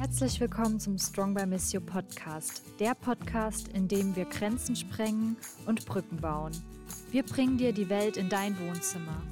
Herzlich 0.00 0.40
willkommen 0.40 0.80
zum 0.80 0.96
Strong 0.96 1.34
by 1.34 1.44
Miss 1.44 1.74
You 1.74 1.80
Podcast, 1.82 2.62
der 2.80 2.94
Podcast, 2.94 3.68
in 3.68 3.86
dem 3.86 4.16
wir 4.16 4.24
Grenzen 4.24 4.74
sprengen 4.74 5.36
und 5.66 5.84
Brücken 5.84 6.16
bauen. 6.16 6.52
Wir 7.10 7.22
bringen 7.22 7.58
dir 7.58 7.74
die 7.74 7.90
Welt 7.90 8.16
in 8.16 8.30
dein 8.30 8.58
Wohnzimmer. 8.60 9.22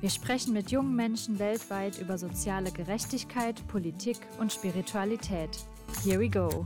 Wir 0.00 0.08
sprechen 0.08 0.54
mit 0.54 0.70
jungen 0.70 0.96
Menschen 0.96 1.38
weltweit 1.38 1.98
über 1.98 2.16
soziale 2.16 2.72
Gerechtigkeit, 2.72 3.68
Politik 3.68 4.16
und 4.38 4.50
Spiritualität. 4.50 5.50
Here 6.02 6.18
we 6.18 6.30
go. 6.30 6.64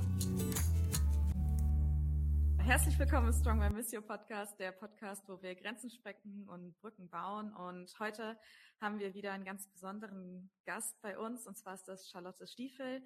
Herzlich 2.58 2.96
willkommen 2.96 3.26
im 3.26 3.32
Strong 3.32 3.58
by 3.58 3.70
Miss 3.70 3.90
You 3.90 4.02
Podcast, 4.02 4.56
der 4.60 4.70
Podcast, 4.70 5.26
wo 5.26 5.42
wir 5.42 5.56
Grenzen 5.56 5.90
sprengen 5.90 6.48
und 6.48 6.78
Brücken 6.80 7.08
bauen. 7.08 7.52
Und 7.54 7.92
heute 7.98 8.38
haben 8.80 9.00
wir 9.00 9.14
wieder 9.14 9.32
einen 9.32 9.44
ganz 9.44 9.66
besonderen 9.66 10.48
Gast 10.64 11.00
bei 11.02 11.18
uns, 11.18 11.48
und 11.48 11.58
zwar 11.58 11.74
ist 11.74 11.88
das 11.88 12.08
Charlotte 12.08 12.46
Stiefel. 12.46 13.02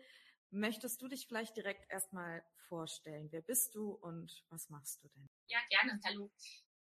Möchtest 0.55 1.01
du 1.01 1.09
dich 1.09 1.27
vielleicht 1.27 1.57
direkt 1.57 1.91
erstmal 1.91 2.45
vorstellen? 2.69 3.29
Wer 3.31 3.41
bist 3.41 3.75
du 3.75 3.93
und 3.93 4.45
was 4.51 4.69
machst 4.69 5.03
du 5.03 5.09
denn? 5.09 5.27
Ja, 5.49 5.59
gerne. 5.71 5.99
Hallo. 6.05 6.31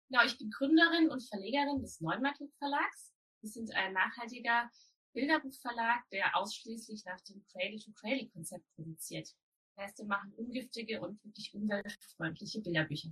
Genau, 0.08 0.24
ich 0.24 0.38
bin 0.38 0.50
Gründerin 0.50 1.10
und 1.10 1.22
Verlegerin 1.28 1.82
des 1.82 2.00
Neumarkt 2.00 2.42
Verlags. 2.60 3.14
Wir 3.42 3.50
sind 3.50 3.76
ein 3.76 3.92
nachhaltiger 3.92 4.72
Bilderbuchverlag, 5.12 6.08
der 6.14 6.38
ausschließlich 6.38 7.04
nach 7.04 7.20
dem 7.22 7.44
Cradle-to-Cradle-Konzept 7.52 8.64
produziert. 8.76 9.36
Das 9.76 9.84
heißt, 9.84 9.98
wir 10.00 10.06
machen 10.06 10.32
ungiftige 10.38 11.02
und 11.02 11.22
wirklich 11.26 11.54
umweltfreundliche 11.54 12.62
Bilderbücher. 12.62 13.10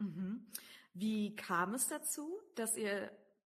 Mhm. 0.00 0.52
Wie 0.92 1.34
kam 1.34 1.72
es 1.72 1.88
dazu, 1.88 2.38
dass 2.56 2.76
ihr 2.76 3.10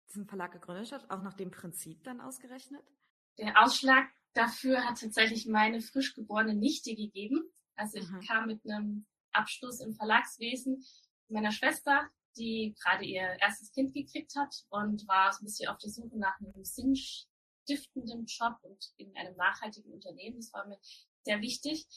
diesen 0.10 0.28
Verlag 0.28 0.52
gegründet 0.52 0.92
habt, 0.92 1.10
auch 1.10 1.22
nach 1.22 1.34
dem 1.34 1.52
Prinzip 1.52 2.04
dann 2.04 2.20
ausgerechnet? 2.20 2.84
Der 3.38 3.64
Ausschlag 3.64 4.10
dafür 4.36 4.86
hat 4.86 5.00
tatsächlich 5.00 5.48
meine 5.48 5.82
frisch 5.82 6.14
geborene 6.14 6.54
Nichte 6.54 6.96
gegeben. 6.96 7.50
Also 7.76 7.98
ich 7.98 8.10
mhm. 8.10 8.20
kam 8.22 8.48
mit 8.48 8.62
einem 8.66 9.06
Abschluss 9.32 9.80
im 9.80 9.94
Verlagswesen 9.94 10.86
meiner 11.30 11.52
Schwester, 11.52 12.08
die 12.38 12.76
gerade 12.82 13.06
ihr 13.06 13.38
erstes 13.42 13.72
Kind 13.72 13.94
gekriegt 13.94 14.36
hat 14.36 14.54
und 14.70 15.08
war 15.08 15.32
so 15.32 15.42
ein 15.42 15.46
bisschen 15.46 15.70
auf 15.70 15.78
der 15.78 15.90
Suche 15.90 16.18
nach 16.18 16.40
einem 16.40 16.64
sinnstiftenden 16.64 18.26
Job 18.26 18.58
und 18.62 18.94
in 18.98 19.16
einem 19.16 19.36
nachhaltigen 19.36 19.92
Unternehmen. 19.92 20.38
Das 20.38 20.54
war 20.54 20.68
mir 20.68 20.78
sehr 21.24 21.42
wichtig. 21.42 21.88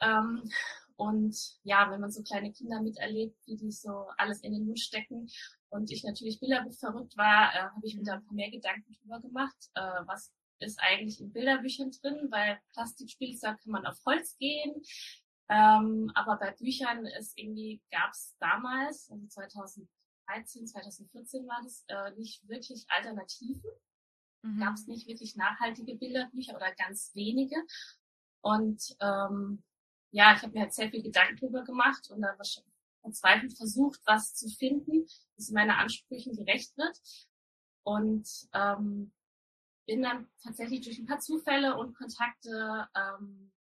Ähm, 0.00 0.50
und 0.96 1.36
ja, 1.62 1.90
wenn 1.90 2.00
man 2.00 2.10
so 2.10 2.22
kleine 2.22 2.52
Kinder 2.52 2.80
miterlebt, 2.80 3.36
wie 3.46 3.56
die 3.56 3.72
so 3.72 4.08
alles 4.18 4.42
in 4.42 4.52
den 4.52 4.66
Mund 4.66 4.78
stecken 4.78 5.28
und 5.70 5.90
ich 5.90 6.04
natürlich 6.04 6.38
Bilderbuch 6.38 6.74
verrückt 6.74 7.16
war, 7.16 7.54
äh, 7.54 7.62
habe 7.62 7.86
ich 7.86 7.96
mir 7.96 8.04
da 8.04 8.14
ein 8.14 8.24
paar 8.24 8.34
mehr 8.34 8.50
Gedanken 8.50 8.92
drüber 8.92 9.20
gemacht, 9.20 9.56
äh, 9.74 9.80
was 10.06 10.32
ist 10.62 10.80
eigentlich 10.80 11.20
in 11.20 11.32
Bilderbüchern 11.32 11.90
drin, 11.90 12.28
weil 12.30 12.58
Plastikspielzeug 12.72 13.60
kann 13.62 13.72
man 13.72 13.86
auf 13.86 13.98
Holz 14.06 14.36
gehen. 14.38 14.82
Ähm, 15.48 16.10
aber 16.14 16.36
bei 16.38 16.52
Büchern 16.52 17.04
ist 17.06 17.38
irgendwie, 17.38 17.82
gab 17.90 18.12
es 18.12 18.36
damals, 18.38 19.10
also 19.10 19.26
2013, 19.26 20.66
2014 20.66 21.46
war 21.46 21.60
das, 21.62 21.84
äh, 21.88 22.12
nicht 22.16 22.48
wirklich 22.48 22.86
Alternativen. 22.88 23.70
Mhm. 24.42 24.60
Gab 24.60 24.74
es 24.74 24.86
nicht 24.86 25.06
wirklich 25.06 25.36
nachhaltige 25.36 25.94
Bilderbücher 25.96 26.56
oder 26.56 26.72
ganz 26.74 27.10
wenige. 27.14 27.56
Und 28.40 28.96
ähm, 29.00 29.62
ja, 30.10 30.34
ich 30.34 30.42
habe 30.42 30.52
mir 30.52 30.62
halt 30.62 30.74
sehr 30.74 30.90
viel 30.90 31.02
Gedanken 31.02 31.36
drüber 31.36 31.64
gemacht 31.64 32.10
und 32.10 32.22
dann 32.22 32.36
verzweifelt 33.00 33.56
versucht, 33.56 34.00
was 34.06 34.34
zu 34.34 34.48
finden, 34.48 35.06
das 35.36 35.50
meinen 35.50 35.70
Ansprüchen 35.70 36.34
gerecht 36.36 36.76
wird. 36.76 36.98
Und 37.84 38.28
ähm, 38.52 39.12
bin 39.86 40.02
dann 40.02 40.28
tatsächlich 40.42 40.82
durch 40.82 40.98
ein 40.98 41.06
paar 41.06 41.20
Zufälle 41.20 41.76
und 41.76 41.94
Kontakte, 41.94 42.88
ähm, 42.94 43.52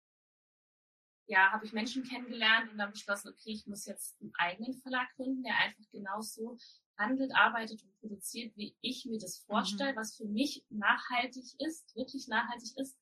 ja, 1.26 1.52
habe 1.52 1.64
ich 1.64 1.72
Menschen 1.72 2.02
kennengelernt 2.02 2.72
und 2.72 2.78
dann 2.78 2.90
beschlossen, 2.90 3.28
okay, 3.28 3.52
ich 3.52 3.66
muss 3.66 3.86
jetzt 3.86 4.20
einen 4.20 4.32
eigenen 4.36 4.74
Verlag 4.74 5.08
gründen, 5.16 5.44
der 5.44 5.56
einfach 5.56 5.84
genauso 5.92 6.58
handelt, 6.98 7.34
arbeitet 7.34 7.82
und 7.82 7.98
produziert, 8.00 8.56
wie 8.56 8.76
ich 8.80 9.06
mir 9.06 9.18
das 9.18 9.38
vorstelle, 9.38 9.92
mhm. 9.92 9.96
was 9.96 10.16
für 10.16 10.26
mich 10.26 10.64
nachhaltig 10.68 11.54
ist, 11.60 11.94
wirklich 11.96 12.28
nachhaltig 12.28 12.76
ist, 12.76 12.98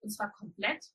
und 0.00 0.10
zwar 0.10 0.32
komplett 0.32 0.92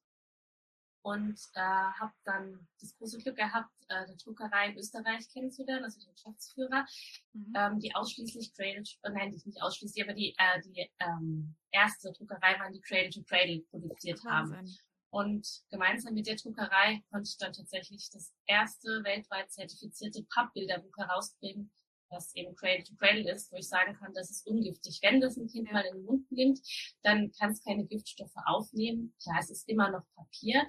und 1.04 1.40
äh, 1.56 1.60
habe 1.60 2.14
dann 2.24 2.68
das 2.80 2.96
große 2.98 3.18
Glück 3.20 3.36
gehabt, 3.36 3.72
äh, 3.90 4.06
der 4.06 4.16
Druckerei 4.16 4.70
in 4.70 4.78
Österreich 4.78 5.28
kennenzulernen, 5.30 5.84
also 5.84 6.00
den 6.00 6.14
Geschäftsführer, 6.14 6.86
mhm. 7.34 7.54
ähm, 7.56 7.80
die 7.80 7.94
ausschließlich 7.96 8.54
Cradle, 8.54 8.84
äh, 9.04 9.10
nein, 9.10 9.32
nicht 9.32 9.62
ausschließlich, 9.62 10.04
aber 10.04 10.14
die, 10.14 10.36
äh, 10.38 10.62
die 10.62 10.90
ähm, 11.00 11.56
erste 11.72 12.12
Druckerei 12.12 12.60
waren, 12.60 12.74
die 12.74 12.82
Cradle 12.82 13.10
to 13.10 13.24
Cradle 13.24 13.62
produziert 13.72 14.24
Wahnsinn. 14.24 14.58
haben. 14.58 14.78
Und 15.10 15.64
gemeinsam 15.70 16.14
mit 16.14 16.26
der 16.26 16.38
Druckerei 16.38 17.04
konnte 17.12 17.30
ich 17.30 17.38
dann 17.38 17.52
tatsächlich 17.52 18.10
das 18.12 18.34
erste 18.46 19.04
weltweit 19.04 19.52
zertifizierte 19.52 20.24
Pappbilderbuch 20.24 20.96
herausbringen, 20.98 21.70
was 22.12 22.36
eben 22.36 22.56
Cradle 22.56 22.84
to 22.84 22.96
Cradle 22.96 23.32
ist, 23.32 23.52
wo 23.52 23.58
ich 23.58 23.68
sagen 23.68 23.96
kann, 23.96 24.14
das 24.14 24.30
ist 24.30 24.48
ungiftig. 24.48 25.00
Wenn 25.02 25.22
das 25.22 25.38
ein 25.38 25.48
Kind 25.48 25.72
mal 25.72 25.86
in 25.86 25.96
den 25.96 26.06
Mund 26.06 26.32
nimmt, 26.32 26.60
dann 27.04 27.32
kann 27.32 27.52
es 27.52 27.64
keine 27.64 27.86
Giftstoffe 27.86 28.36
aufnehmen. 28.46 29.14
Klar, 29.22 29.38
es 29.40 29.50
ist 29.50 29.68
immer 29.68 29.90
noch 29.90 30.04
Papier, 30.16 30.68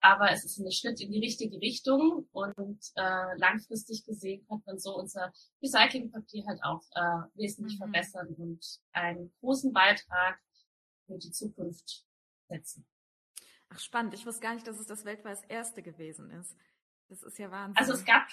aber 0.00 0.30
es 0.30 0.44
ist 0.44 0.58
ein 0.58 0.70
Schritt 0.70 1.00
in 1.00 1.10
die 1.10 1.18
richtige 1.20 1.60
Richtung 1.60 2.28
und 2.32 2.78
äh, 2.96 3.36
langfristig 3.38 4.04
gesehen 4.04 4.46
kann 4.46 4.62
man 4.66 4.78
so 4.78 4.96
unser 4.96 5.32
Recyclingpapier 5.62 6.44
halt 6.46 6.62
auch 6.62 6.82
äh, 6.94 7.28
wesentlich 7.34 7.74
mhm. 7.78 7.84
verbessern 7.84 8.34
und 8.36 8.80
einen 8.92 9.32
großen 9.40 9.72
Beitrag 9.72 10.38
für 11.06 11.18
die 11.18 11.32
Zukunft 11.32 12.04
setzen. 12.48 12.86
Ach 13.70 13.80
spannend, 13.80 14.14
ich 14.14 14.26
wusste 14.26 14.42
gar 14.42 14.54
nicht, 14.54 14.66
dass 14.66 14.78
es 14.78 14.86
das 14.86 15.04
weltweit 15.04 15.38
erste 15.48 15.82
gewesen 15.82 16.30
ist. 16.30 16.54
Das 17.08 17.22
ist 17.22 17.38
ja 17.38 17.50
Wahnsinn. 17.50 17.76
Also 17.78 17.92
es 17.94 18.04
gab 18.04 18.26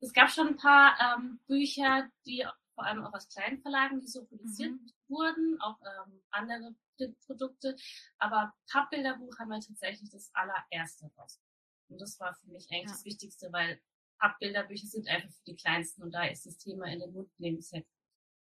es 0.00 0.12
gab 0.12 0.30
schon 0.30 0.48
ein 0.48 0.56
paar 0.56 0.96
ähm, 1.00 1.40
Bücher, 1.46 2.10
die 2.26 2.44
vor 2.74 2.84
allem 2.84 3.04
auch 3.04 3.12
aus 3.12 3.28
kleinen 3.28 3.60
Verlagen, 3.60 4.00
die 4.00 4.08
so 4.08 4.24
produziert 4.24 4.72
mhm. 4.72 4.92
wurden, 5.08 5.60
auch 5.60 5.78
ähm, 5.82 6.22
andere 6.30 6.74
Produkte. 7.26 7.76
Aber 8.18 8.54
Pappbilderbuch 8.70 9.38
haben 9.38 9.48
wir 9.48 9.60
tatsächlich 9.60 10.10
das 10.10 10.30
allererste 10.34 11.10
raus. 11.18 11.40
Und 11.88 12.00
das 12.00 12.18
war 12.20 12.34
für 12.34 12.50
mich 12.50 12.68
eigentlich 12.70 12.86
ja. 12.86 12.92
das 12.92 13.04
Wichtigste, 13.04 13.52
weil 13.52 13.80
Pappbilderbücher 14.18 14.86
sind 14.86 15.08
einfach 15.08 15.30
für 15.30 15.44
die 15.44 15.56
Kleinsten 15.56 16.02
und 16.02 16.12
da 16.12 16.24
ist 16.24 16.46
das 16.46 16.58
Thema 16.58 16.86
in 16.86 17.00
den 17.00 17.12
Mund 17.12 17.30
nehmen 17.38 17.60
sehr 17.60 17.84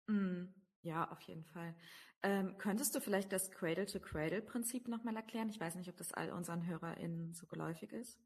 mm, 0.06 0.54
Ja, 0.82 1.10
auf 1.10 1.20
jeden 1.22 1.44
Fall. 1.44 1.74
Ähm, 2.22 2.56
könntest 2.58 2.94
du 2.94 3.00
vielleicht 3.00 3.32
das 3.32 3.50
Cradle-to-Cradle-Prinzip 3.50 4.86
nochmal 4.86 5.16
erklären? 5.16 5.48
Ich 5.48 5.58
weiß 5.58 5.74
nicht, 5.74 5.88
ob 5.88 5.96
das 5.96 6.12
all 6.12 6.30
unseren 6.30 6.66
HörerInnen 6.66 7.34
so 7.34 7.46
geläufig 7.46 7.92
ist. 7.92 8.20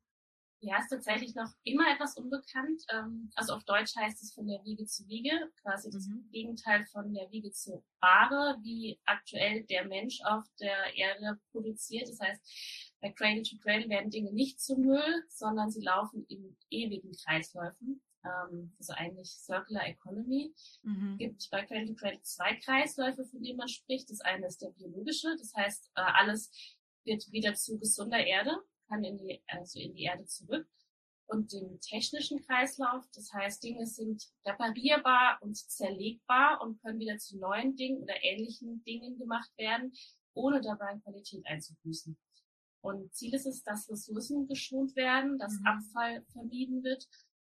Ja, 0.60 0.78
ist 0.78 0.88
tatsächlich 0.88 1.34
noch 1.34 1.50
immer 1.64 1.84
etwas 1.92 2.16
unbekannt. 2.16 2.82
Ähm, 2.90 3.30
also 3.34 3.52
auf 3.54 3.64
Deutsch 3.64 3.94
heißt 3.94 4.22
es 4.22 4.32
von 4.32 4.46
der 4.46 4.64
Wiege 4.64 4.86
zu 4.86 5.06
Wiege, 5.06 5.30
quasi 5.60 5.90
das 5.90 6.06
mhm. 6.06 6.28
Gegenteil 6.32 6.86
von 6.86 7.12
der 7.12 7.30
Wiege 7.30 7.50
zu 7.50 7.84
Bahre, 8.00 8.58
wie 8.62 8.98
aktuell 9.04 9.64
der 9.64 9.84
Mensch 9.84 10.20
auf 10.24 10.44
der 10.58 10.96
Erde 10.96 11.38
produziert. 11.52 12.08
Das 12.08 12.20
heißt, 12.20 12.96
bei 13.00 13.12
Cradle 13.12 13.42
to 13.42 13.56
Cradle 13.58 13.88
werden 13.90 14.10
Dinge 14.10 14.32
nicht 14.32 14.60
zu 14.60 14.76
Müll, 14.76 15.24
sondern 15.28 15.70
sie 15.70 15.82
laufen 15.82 16.24
in 16.28 16.56
ewigen 16.70 17.12
Kreisläufen. 17.12 18.00
Ähm, 18.24 18.72
also 18.78 18.94
eigentlich 18.94 19.28
Circular 19.28 19.86
Economy. 19.86 20.54
Mhm. 20.82 21.18
gibt 21.18 21.50
bei 21.50 21.66
Cradle 21.66 21.86
to 21.86 21.94
Cradle 21.94 22.22
zwei 22.22 22.56
Kreisläufe, 22.56 23.26
von 23.26 23.42
denen 23.42 23.58
man 23.58 23.68
spricht. 23.68 24.10
Das 24.10 24.20
eine 24.20 24.46
ist 24.46 24.62
der 24.62 24.70
biologische, 24.70 25.36
das 25.38 25.52
heißt, 25.54 25.90
äh, 25.96 26.00
alles 26.00 26.50
wird 27.04 27.30
wieder 27.30 27.54
zu 27.54 27.78
gesunder 27.78 28.24
Erde 28.24 28.58
kann 28.88 29.04
in 29.04 29.18
die, 29.18 29.42
also 29.46 29.78
in 29.78 29.94
die 29.94 30.04
Erde 30.04 30.24
zurück. 30.24 30.66
Und 31.28 31.52
den 31.52 31.80
technischen 31.80 32.40
Kreislauf, 32.46 33.04
das 33.12 33.32
heißt, 33.32 33.62
Dinge 33.62 33.86
sind 33.86 34.30
reparierbar 34.44 35.38
und 35.40 35.56
zerlegbar 35.56 36.60
und 36.62 36.80
können 36.82 37.00
wieder 37.00 37.18
zu 37.18 37.38
neuen 37.38 37.74
Dingen 37.74 38.02
oder 38.02 38.14
ähnlichen 38.22 38.84
Dingen 38.84 39.18
gemacht 39.18 39.50
werden, 39.58 39.92
ohne 40.34 40.60
dabei 40.60 40.96
Qualität 40.98 41.44
einzubüßen. 41.46 42.16
Und 42.80 43.12
Ziel 43.12 43.34
ist 43.34 43.46
es, 43.46 43.64
dass 43.64 43.90
Ressourcen 43.90 44.46
geschont 44.46 44.94
werden, 44.94 45.38
dass 45.38 45.58
mhm. 45.58 45.66
Abfall 45.66 46.24
vermieden 46.32 46.84
wird. 46.84 47.08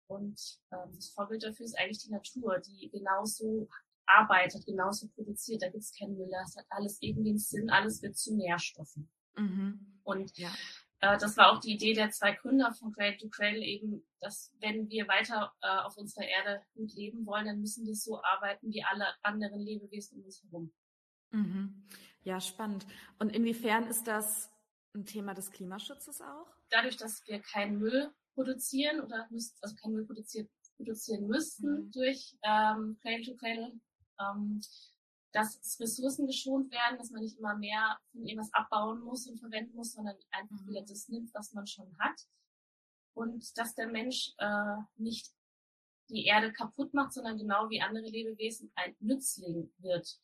Und 0.06 0.40
ähm, 0.70 0.92
das 0.94 1.08
Vorbild 1.08 1.42
dafür 1.42 1.66
ist 1.66 1.76
eigentlich 1.76 2.04
die 2.04 2.12
Natur, 2.12 2.60
die 2.60 2.88
genauso 2.90 3.68
arbeitet, 4.06 4.64
genauso 4.64 5.08
produziert. 5.08 5.62
Da 5.62 5.68
gibt 5.68 5.82
es 5.82 5.92
keinen 5.92 6.16
Müll, 6.16 6.30
das 6.30 6.56
hat 6.56 6.66
alles 6.70 6.98
irgendwie 7.00 7.30
einen 7.30 7.38
Sinn, 7.38 7.70
alles 7.70 8.02
wird 8.02 8.16
zu 8.16 8.36
Nährstoffen. 8.36 9.10
Mhm. 9.36 10.00
Und 10.04 10.36
ja. 10.38 10.54
Äh, 11.00 11.18
das 11.18 11.36
war 11.36 11.52
auch 11.52 11.60
die 11.60 11.74
Idee 11.74 11.94
der 11.94 12.10
zwei 12.10 12.32
Gründer 12.32 12.72
von 12.72 12.92
Cradle 12.92 13.18
to 13.18 13.28
Cradle 13.28 13.64
eben, 13.64 14.06
dass 14.20 14.54
wenn 14.60 14.88
wir 14.88 15.08
weiter 15.08 15.52
äh, 15.62 15.68
auf 15.84 15.96
unserer 15.96 16.24
Erde 16.24 16.62
gut 16.74 16.92
leben 16.94 17.26
wollen, 17.26 17.46
dann 17.46 17.60
müssen 17.60 17.86
wir 17.86 17.94
so 17.94 18.22
arbeiten 18.22 18.72
wie 18.72 18.82
alle 18.82 19.06
anderen 19.22 19.60
Lebewesen 19.60 20.18
um 20.18 20.24
uns 20.24 20.42
herum. 20.42 20.72
Mhm. 21.30 21.84
Ja, 22.22 22.40
spannend. 22.40 22.86
Und 23.18 23.34
inwiefern 23.34 23.86
ist 23.86 24.06
das 24.06 24.50
ein 24.94 25.04
Thema 25.04 25.34
des 25.34 25.50
Klimaschutzes 25.50 26.20
auch? 26.20 26.46
Dadurch, 26.70 26.96
dass 26.96 27.22
wir 27.26 27.40
keinen 27.40 27.78
Müll 27.78 28.12
produzieren 28.34 29.00
oder 29.00 29.26
müsst, 29.30 29.62
also 29.62 29.76
keinen 29.76 29.94
Müll 29.94 30.06
produzieren, 30.06 30.48
produzieren 30.76 31.26
müssten 31.26 31.86
mhm. 31.86 31.90
durch 31.92 32.36
ähm, 32.42 32.98
Cradle 33.02 33.24
to 33.24 33.36
Cradle, 33.36 33.72
ähm, 34.20 34.60
dass 35.36 35.78
Ressourcen 35.78 36.26
geschont 36.26 36.70
werden, 36.70 36.96
dass 36.96 37.10
man 37.10 37.20
nicht 37.20 37.38
immer 37.38 37.54
mehr 37.56 37.98
von 38.10 38.24
irgendwas 38.24 38.52
abbauen 38.54 39.00
muss 39.00 39.28
und 39.28 39.38
verwenden 39.38 39.76
muss, 39.76 39.92
sondern 39.92 40.16
einfach 40.30 40.62
mhm. 40.62 40.68
wieder 40.68 40.80
das 40.80 41.08
nimmt, 41.08 41.32
was 41.34 41.52
man 41.52 41.66
schon 41.66 41.94
hat. 41.98 42.18
Und 43.12 43.56
dass 43.58 43.74
der 43.74 43.88
Mensch 43.88 44.32
äh, 44.38 44.76
nicht 44.96 45.30
die 46.08 46.24
Erde 46.24 46.52
kaputt 46.52 46.94
macht, 46.94 47.12
sondern 47.12 47.36
genau 47.36 47.68
wie 47.68 47.82
andere 47.82 48.06
Lebewesen 48.06 48.72
ein 48.76 48.96
Nützling 49.00 49.70
wird. 49.78 50.18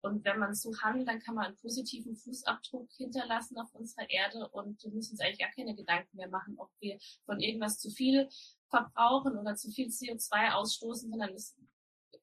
Und 0.00 0.24
wenn 0.24 0.38
man 0.38 0.54
so 0.54 0.74
handelt, 0.80 1.08
dann 1.08 1.20
kann 1.20 1.34
man 1.34 1.46
einen 1.46 1.56
positiven 1.56 2.16
Fußabdruck 2.16 2.90
hinterlassen 2.92 3.58
auf 3.58 3.74
unserer 3.74 4.08
Erde 4.08 4.48
und 4.48 4.82
wir 4.82 4.92
müssen 4.92 5.12
uns 5.12 5.20
eigentlich 5.20 5.38
gar 5.38 5.50
keine 5.50 5.74
Gedanken 5.74 6.16
mehr 6.16 6.28
machen, 6.28 6.54
ob 6.58 6.70
wir 6.80 6.98
von 7.24 7.40
irgendwas 7.40 7.78
zu 7.78 7.90
viel 7.90 8.28
verbrauchen 8.68 9.36
oder 9.36 9.56
zu 9.56 9.70
viel 9.70 9.88
CO2 9.88 10.52
ausstoßen, 10.52 11.10
sondern 11.10 11.34
es, 11.34 11.54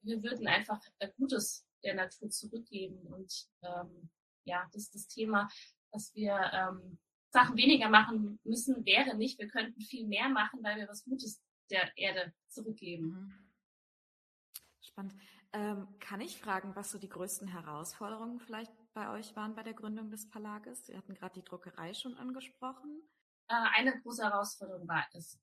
wir 0.02 0.22
würden 0.22 0.46
einfach 0.46 0.80
Gutes 1.16 1.66
der 1.84 1.94
Natur 1.94 2.30
zurückgeben. 2.30 2.98
Und 3.06 3.48
ähm, 3.62 4.10
ja, 4.44 4.68
das 4.72 4.84
ist 4.84 4.94
das 4.94 5.08
Thema, 5.08 5.48
dass 5.90 6.14
wir 6.14 6.38
ähm, 6.52 6.98
Sachen 7.30 7.56
weniger 7.56 7.88
machen 7.88 8.38
müssen, 8.44 8.84
wäre 8.84 9.16
nicht. 9.16 9.38
Wir 9.38 9.48
könnten 9.48 9.80
viel 9.80 10.06
mehr 10.06 10.28
machen, 10.28 10.62
weil 10.62 10.76
wir 10.76 10.88
was 10.88 11.04
Gutes 11.04 11.42
der 11.70 11.96
Erde 11.96 12.32
zurückgeben. 12.48 13.06
Mhm. 13.06 13.52
Spannend. 14.80 15.14
Ähm, 15.54 15.86
kann 16.00 16.20
ich 16.20 16.38
fragen, 16.38 16.74
was 16.76 16.90
so 16.90 16.98
die 16.98 17.08
größten 17.08 17.48
Herausforderungen 17.48 18.40
vielleicht 18.40 18.72
bei 18.94 19.10
euch 19.10 19.36
waren 19.36 19.54
bei 19.54 19.62
der 19.62 19.74
Gründung 19.74 20.10
des 20.10 20.24
Verlages? 20.26 20.86
Sie 20.86 20.96
hatten 20.96 21.14
gerade 21.14 21.34
die 21.34 21.44
Druckerei 21.44 21.94
schon 21.94 22.16
angesprochen. 22.16 23.02
Äh, 23.48 23.54
eine 23.74 24.00
große 24.00 24.22
Herausforderung 24.22 24.88
war 24.88 25.06
es, 25.12 25.38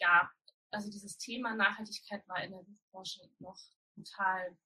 gab, 0.00 0.30
also 0.70 0.90
dieses 0.90 1.16
Thema 1.16 1.54
Nachhaltigkeit 1.54 2.26
war 2.28 2.42
in 2.42 2.52
der 2.52 2.62
Buchbranche 2.62 3.20
noch 3.38 3.58
total 3.94 4.56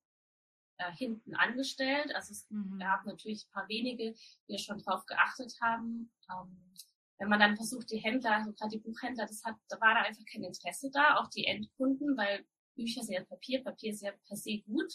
äh, 0.79 0.93
hinten 0.93 1.35
angestellt. 1.35 2.15
Also 2.15 2.33
es 2.33 2.47
mhm. 2.51 2.79
gab 2.79 3.05
natürlich 3.07 3.47
ein 3.47 3.53
paar 3.53 3.69
wenige, 3.69 4.15
die 4.49 4.59
schon 4.59 4.79
drauf 4.79 5.07
geachtet 5.07 5.55
haben. 5.61 6.11
Ähm, 6.31 6.75
wenn 7.19 7.29
man 7.29 7.41
dann 7.41 7.57
versucht, 7.57 7.91
die 7.91 7.99
Händler, 7.99 8.33
also 8.33 8.53
gerade 8.53 8.77
die 8.77 8.83
Buchhändler, 8.83 9.27
das 9.27 9.43
hat, 9.45 9.57
da 9.69 9.81
war 9.81 9.95
da 9.95 10.03
einfach 10.03 10.25
kein 10.31 10.45
Interesse 10.45 10.91
da, 10.91 11.17
auch 11.17 11.29
die 11.29 11.47
Endkunden, 11.47 12.17
weil 12.17 12.45
Bücher 12.75 13.03
sind 13.03 13.15
ja 13.15 13.25
Papier, 13.25 13.65
Papier 13.65 13.93
ist 13.93 14.03
ja 14.03 14.13
per 14.27 14.37
se 14.37 14.61
gut. 14.61 14.93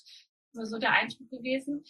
War 0.54 0.66
so 0.66 0.78
der 0.78 0.92
Eindruck 0.92 1.30
gewesen. 1.30 1.84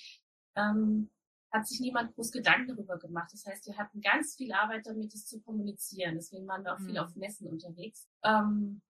Ähm, 0.55 1.09
hat 1.51 1.67
sich 1.67 1.81
niemand 1.81 2.15
groß 2.15 2.31
Gedanken 2.31 2.67
darüber 2.67 2.97
gemacht. 2.97 3.31
Das 3.33 3.45
heißt, 3.45 3.67
wir 3.67 3.77
hatten 3.77 3.99
ganz 3.99 4.35
viel 4.35 4.53
Arbeit 4.53 4.85
damit, 4.85 5.13
es 5.13 5.27
zu 5.27 5.41
kommunizieren. 5.41 6.15
Deswegen 6.15 6.47
waren 6.47 6.63
wir 6.63 6.73
auch 6.73 6.79
mhm. 6.79 6.85
viel 6.85 6.97
auf 6.97 7.15
Messen 7.15 7.47
unterwegs. 7.49 8.07
Ähm, 8.23 8.81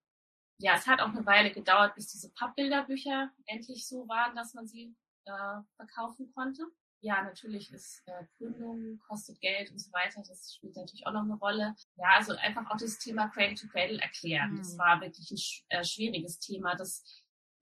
ja, 0.61 0.75
es 0.75 0.87
hat 0.87 1.01
auch 1.01 1.09
eine 1.09 1.25
Weile 1.25 1.51
gedauert, 1.51 1.95
bis 1.95 2.07
diese 2.07 2.31
Pappbilderbücher 2.33 3.31
endlich 3.45 3.87
so 3.87 4.07
waren, 4.07 4.35
dass 4.35 4.53
man 4.53 4.67
sie 4.67 4.95
äh, 5.25 5.61
verkaufen 5.75 6.31
konnte. 6.33 6.63
Ja, 7.03 7.23
natürlich 7.23 7.71
ist 7.73 8.03
äh, 8.05 8.25
Gründung, 8.37 8.99
kostet 9.07 9.41
Geld 9.41 9.71
und 9.71 9.79
so 9.79 9.91
weiter. 9.91 10.21
Das 10.27 10.53
spielt 10.53 10.75
natürlich 10.75 11.07
auch 11.07 11.13
noch 11.13 11.23
eine 11.23 11.33
Rolle. 11.33 11.75
Ja, 11.95 12.09
also 12.15 12.33
einfach 12.33 12.69
auch 12.69 12.77
das 12.77 12.99
Thema 12.99 13.27
Cradle 13.29 13.55
to 13.55 13.67
Cradle 13.67 13.99
erklären. 13.99 14.51
Mhm. 14.51 14.57
Das 14.57 14.77
war 14.77 15.01
wirklich 15.01 15.65
ein 15.69 15.79
äh, 15.79 15.83
schwieriges 15.83 16.37
Thema. 16.37 16.75
Das, 16.75 17.03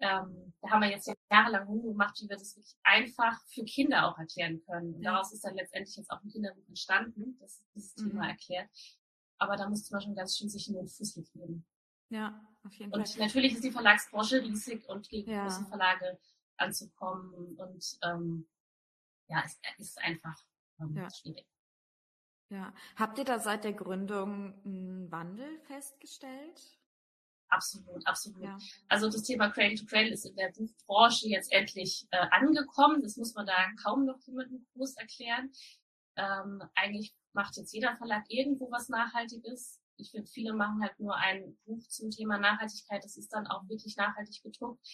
ähm, 0.02 0.54
da 0.62 0.72
haben 0.72 0.81
wir 0.81 0.90
jetzt 0.90 1.10
jahrelang 1.31 1.68
rumgemacht, 1.68 2.22
wie 2.22 2.28
wir 2.28 2.36
das 2.36 2.57
wirklich 2.57 2.75
einfach 2.84 3.40
für 3.48 3.63
Kinder 3.63 4.10
auch 4.10 4.18
erklären 4.18 4.62
können. 4.66 4.95
Und 4.95 5.04
daraus 5.04 5.31
ist 5.31 5.45
dann 5.45 5.56
letztendlich 5.56 5.95
jetzt 5.95 6.12
auch 6.12 6.22
ein 6.22 6.30
Kinderbuch 6.30 6.68
entstanden, 6.68 7.38
das 7.40 7.63
dieses 7.74 7.95
mhm. 7.95 8.10
Thema 8.10 8.28
erklärt. 8.28 8.69
Aber 9.38 9.56
da 9.56 9.69
musste 9.69 9.94
man 9.94 10.02
schon 10.02 10.16
ganz 10.16 10.38
schön 10.38 10.50
sich 10.50 10.68
in 10.68 10.75
den 10.75 10.90
Fuß 10.90 11.13
geben. 11.31 11.66
Ja, 12.09 12.41
auf 12.63 12.73
jeden 12.73 12.91
und 12.94 13.07
Fall. 13.07 13.13
Und 13.13 13.25
natürlich 13.25 13.53
ist 13.53 13.63
die 13.63 13.71
Verlagsbranche 13.71 14.41
riesig 14.41 14.88
und 14.89 15.09
gegen 15.09 15.31
ja. 15.31 15.44
große 15.44 15.65
Verlage 15.65 16.19
anzukommen. 16.57 17.56
Und 17.57 18.00
ähm, 18.03 18.47
ja, 19.27 19.44
es 19.45 19.59
ist 19.79 20.01
einfach 20.01 20.44
ähm, 20.79 20.95
ja. 20.95 21.09
schwierig. 21.09 21.45
Ja. 22.50 22.73
Habt 22.95 23.19
ihr 23.19 23.25
da 23.25 23.39
seit 23.39 23.63
der 23.63 23.73
Gründung 23.73 24.59
einen 24.65 25.11
Wandel 25.11 25.59
festgestellt? 25.61 26.79
Absolut, 27.50 28.06
absolut. 28.06 28.44
Ja. 28.44 28.57
Also 28.88 29.09
das 29.09 29.23
Thema 29.23 29.50
Cradle 29.50 29.75
to 29.75 29.85
Cradle 29.85 30.11
ist 30.11 30.25
in 30.25 30.35
der 30.35 30.51
Buchbranche 30.51 31.27
jetzt 31.27 31.51
endlich 31.51 32.07
äh, 32.11 32.27
angekommen. 32.31 33.01
Das 33.01 33.17
muss 33.17 33.33
man 33.33 33.45
da 33.45 33.53
kaum 33.83 34.06
noch 34.06 34.19
jemandem 34.21 34.65
groß 34.73 34.97
erklären. 34.97 35.51
Ähm, 36.15 36.63
eigentlich 36.75 37.15
macht 37.33 37.57
jetzt 37.57 37.73
jeder 37.73 37.95
Verlag 37.97 38.25
irgendwo 38.27 38.69
was 38.71 38.89
Nachhaltiges. 38.89 39.79
Ich 40.00 40.12
finde, 40.12 40.30
viele 40.30 40.54
machen 40.54 40.81
halt 40.81 41.00
nur 41.00 41.16
ein 41.16 41.57
Buch 41.66 41.88
zum 41.88 42.10
Thema 42.10 42.38
Nachhaltigkeit. 42.38 43.04
Das 43.04 43.18
ist 43.18 43.34
dann 43.34 43.48
auch 43.48 43.68
wirklich 43.68 43.96
nachhaltig 43.98 44.42
gedruckt. 44.44 44.86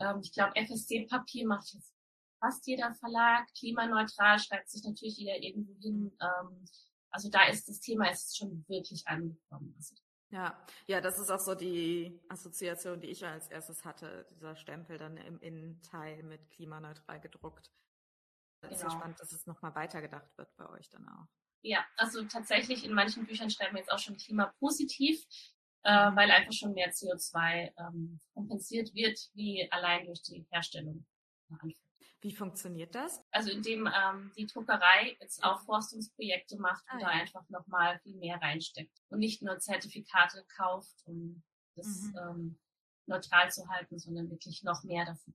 Ähm, 0.00 0.20
ich 0.22 0.32
glaube, 0.32 0.52
FSC-Papier 0.56 1.46
macht 1.46 1.72
jetzt 1.72 1.94
fast 2.40 2.66
jeder 2.66 2.94
Verlag. 2.94 3.46
Klimaneutral 3.58 4.38
schreibt 4.38 4.68
sich 4.68 4.84
natürlich 4.84 5.16
jeder 5.16 5.36
irgendwo 5.42 5.74
hin. 5.80 6.16
Ähm, 6.20 6.64
also 7.10 7.30
da 7.30 7.48
ist 7.48 7.68
das 7.68 7.80
Thema 7.80 8.10
ist 8.10 8.36
schon 8.36 8.64
wirklich 8.68 9.06
angekommen. 9.06 9.74
Also, 9.76 9.94
ja, 10.30 10.62
ja, 10.86 11.00
das 11.00 11.18
ist 11.18 11.30
auch 11.30 11.40
so 11.40 11.54
die 11.54 12.20
Assoziation, 12.28 13.00
die 13.00 13.08
ich 13.08 13.24
als 13.24 13.48
erstes 13.48 13.84
hatte, 13.84 14.26
dieser 14.30 14.56
Stempel 14.56 14.98
dann 14.98 15.16
im 15.16 15.40
Innenteil 15.40 16.22
mit 16.22 16.50
klimaneutral 16.50 17.18
gedruckt. 17.20 17.70
Das 18.60 18.70
genau. 18.70 18.74
ist 18.74 18.82
ja 18.82 18.90
spannend, 18.90 19.20
dass 19.20 19.32
es 19.32 19.46
nochmal 19.46 19.74
weitergedacht 19.74 20.36
wird 20.36 20.54
bei 20.56 20.68
euch 20.68 20.90
dann 20.90 21.08
auch. 21.08 21.28
Ja, 21.62 21.84
also 21.96 22.22
tatsächlich 22.24 22.84
in 22.84 22.92
manchen 22.92 23.26
Büchern 23.26 23.50
schreiben 23.50 23.74
wir 23.74 23.80
jetzt 23.80 23.92
auch 23.92 23.98
schon 23.98 24.16
klimapositiv 24.16 25.26
äh, 25.88 26.14
weil 26.14 26.30
einfach 26.30 26.52
schon 26.52 26.74
mehr 26.74 26.92
CO2 26.92 27.72
ähm, 27.78 28.20
kompensiert 28.34 28.94
wird, 28.94 29.18
wie 29.34 29.70
allein 29.70 30.06
durch 30.06 30.22
die 30.22 30.46
Herstellung. 30.50 31.06
Wie 32.20 32.34
funktioniert 32.34 32.94
das? 32.94 33.24
Also 33.30 33.50
indem 33.50 33.86
ähm, 33.86 34.32
die 34.36 34.46
Druckerei 34.46 35.16
jetzt 35.20 35.42
auch 35.42 35.60
Forstungsprojekte 35.60 36.58
macht 36.58 36.84
und 36.92 36.98
ah, 36.98 37.06
da 37.06 37.14
ja. 37.14 37.20
einfach 37.20 37.48
nochmal 37.48 37.98
viel 38.00 38.16
mehr 38.16 38.40
reinsteckt 38.42 39.00
und 39.08 39.20
nicht 39.20 39.40
nur 39.40 39.58
Zertifikate 39.60 40.44
kauft, 40.56 40.94
um 41.04 41.42
das 41.76 41.86
mhm. 41.86 42.18
ähm, 42.18 42.58
neutral 43.06 43.50
zu 43.50 43.68
halten, 43.68 43.98
sondern 43.98 44.30
wirklich 44.30 44.64
noch 44.64 44.82
mehr 44.82 45.06
davon. 45.06 45.32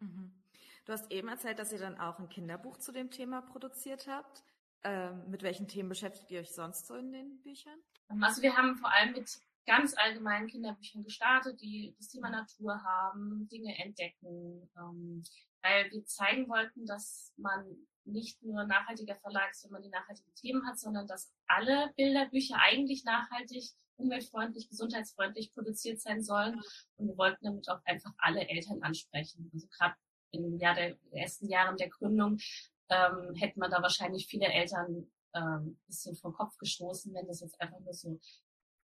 Mhm. 0.00 0.42
Du 0.84 0.92
hast 0.92 1.12
eben 1.12 1.28
erzählt, 1.28 1.58
dass 1.58 1.70
ihr 1.70 1.78
dann 1.78 2.00
auch 2.00 2.18
ein 2.18 2.28
Kinderbuch 2.28 2.78
zu 2.78 2.90
dem 2.90 3.10
Thema 3.10 3.42
produziert 3.42 4.08
habt. 4.08 4.42
Ähm, 4.84 5.30
mit 5.30 5.42
welchen 5.42 5.68
Themen 5.68 5.88
beschäftigt 5.88 6.30
ihr 6.30 6.40
euch 6.40 6.52
sonst 6.52 6.86
so 6.86 6.94
in 6.94 7.12
den 7.12 7.40
Büchern? 7.42 7.78
Also 8.20 8.42
wir 8.42 8.56
haben 8.56 8.76
vor 8.76 8.92
allem 8.92 9.12
mit 9.12 9.38
ganz 9.66 9.94
allgemeinen 9.96 10.48
Kinderbüchern 10.48 11.04
gestartet, 11.04 11.60
die 11.60 11.94
das 11.98 12.08
Thema 12.08 12.30
Natur 12.30 12.82
haben, 12.82 13.48
Dinge 13.48 13.78
entdecken, 13.78 14.68
ähm, 14.76 15.22
weil 15.62 15.90
wir 15.92 16.04
zeigen 16.04 16.48
wollten, 16.48 16.84
dass 16.86 17.32
man 17.36 17.64
nicht 18.04 18.42
nur 18.42 18.64
nachhaltiger 18.64 19.16
Verlag 19.16 19.52
ist, 19.52 19.64
wenn 19.64 19.72
man 19.72 19.82
die 19.82 19.88
nachhaltigen 19.88 20.34
Themen 20.34 20.66
hat, 20.66 20.78
sondern 20.78 21.06
dass 21.06 21.32
alle 21.46 21.92
Bilderbücher 21.96 22.56
eigentlich 22.58 23.04
nachhaltig, 23.04 23.70
umweltfreundlich, 23.96 24.68
gesundheitsfreundlich 24.68 25.52
produziert 25.54 26.00
sein 26.00 26.22
sollen. 26.22 26.60
Und 26.96 27.08
wir 27.08 27.16
wollten 27.16 27.44
damit 27.44 27.68
auch 27.68 27.80
einfach 27.84 28.12
alle 28.18 28.48
Eltern 28.48 28.82
ansprechen. 28.82 29.48
Also 29.54 29.68
gerade 29.68 29.94
im 30.32 30.58
Jahr 30.58 30.74
der 30.74 30.96
ersten 31.12 31.48
Jahren 31.48 31.76
der 31.76 31.90
Gründung 31.90 32.38
ähm, 32.88 33.34
hätten 33.34 33.60
wir 33.60 33.68
da 33.68 33.82
wahrscheinlich 33.82 34.26
viele 34.26 34.46
Eltern 34.46 35.10
ähm, 35.34 35.78
bisschen 35.86 36.16
vom 36.16 36.32
Kopf 36.32 36.56
gestoßen, 36.58 37.12
wenn 37.14 37.26
das 37.26 37.40
jetzt 37.40 37.60
einfach 37.60 37.80
nur 37.80 37.94
so 37.94 38.20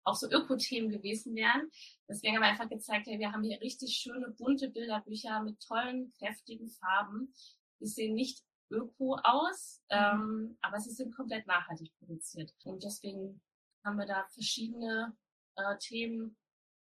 auch 0.03 0.15
so 0.15 0.29
Öko-Themen 0.31 0.89
gewesen 0.89 1.35
wären. 1.35 1.69
Deswegen 2.07 2.35
haben 2.35 2.41
wir 2.43 2.49
einfach 2.49 2.69
gezeigt, 2.69 3.07
hey, 3.07 3.19
wir 3.19 3.33
haben 3.33 3.43
hier 3.43 3.59
richtig 3.59 3.97
schöne, 3.97 4.29
bunte 4.29 4.69
Bilderbücher 4.69 5.43
mit 5.43 5.59
tollen, 5.59 6.13
kräftigen 6.17 6.69
Farben. 6.69 7.33
Die 7.81 7.87
sehen 7.87 8.15
nicht 8.15 8.41
öko 8.69 9.17
aus, 9.23 9.81
mhm. 9.91 9.97
ähm, 9.97 10.57
aber 10.61 10.79
sie 10.79 10.91
sind 10.91 11.13
komplett 11.13 11.45
nachhaltig 11.45 11.91
produziert. 11.99 12.53
Und 12.63 12.83
deswegen 12.83 13.41
haben 13.83 13.97
wir 13.97 14.05
da 14.05 14.25
verschiedene 14.33 15.15
äh, 15.55 15.77
Themen. 15.79 16.37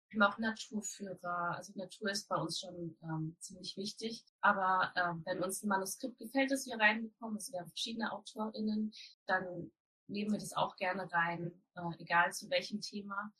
Wir 0.09 0.23
haben 0.23 0.33
auch 0.33 0.37
Naturführer. 0.37 1.55
Also 1.55 1.73
Natur 1.75 2.11
ist 2.11 2.27
bei 2.29 2.37
uns 2.37 2.59
schon 2.59 2.97
ähm, 3.03 3.35
ziemlich 3.39 3.75
wichtig. 3.75 4.23
Aber 4.41 4.91
äh, 4.95 5.13
wenn 5.25 5.43
uns 5.43 5.63
ein 5.63 5.67
Manuskript 5.67 6.17
gefällt, 6.17 6.51
das 6.51 6.65
wir 6.65 6.79
reinbekommen, 6.79 7.37
also 7.37 7.51
wir 7.53 7.59
haben 7.59 7.69
verschiedene 7.69 8.11
AutorInnen, 8.11 8.93
dann 9.25 9.71
nehmen 10.07 10.31
wir 10.31 10.39
das 10.39 10.53
auch 10.53 10.75
gerne 10.77 11.11
rein, 11.11 11.51
äh, 11.75 12.01
egal 12.01 12.31
zu 12.31 12.49
welchem 12.49 12.79
Thema 12.79 13.33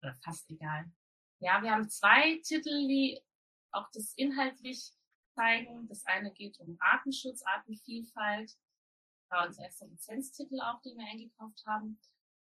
oder 0.00 0.14
fast 0.22 0.48
egal. 0.50 0.90
Ja, 1.40 1.60
wir 1.62 1.72
haben 1.72 1.88
zwei 1.88 2.40
Titel, 2.44 2.86
die 2.86 3.20
auch 3.72 3.88
das 3.92 4.12
inhaltlich 4.14 4.92
zeigen. 5.34 5.88
Das 5.88 6.04
eine 6.06 6.32
geht 6.32 6.58
um 6.60 6.76
Artenschutz, 6.78 7.42
Artenvielfalt. 7.44 8.56
War 9.28 9.46
unser 9.46 9.64
erster 9.64 9.86
Lizenztitel 9.88 10.60
auch, 10.60 10.80
den 10.82 10.96
wir 10.96 11.06
eingekauft 11.06 11.64
haben. 11.66 11.98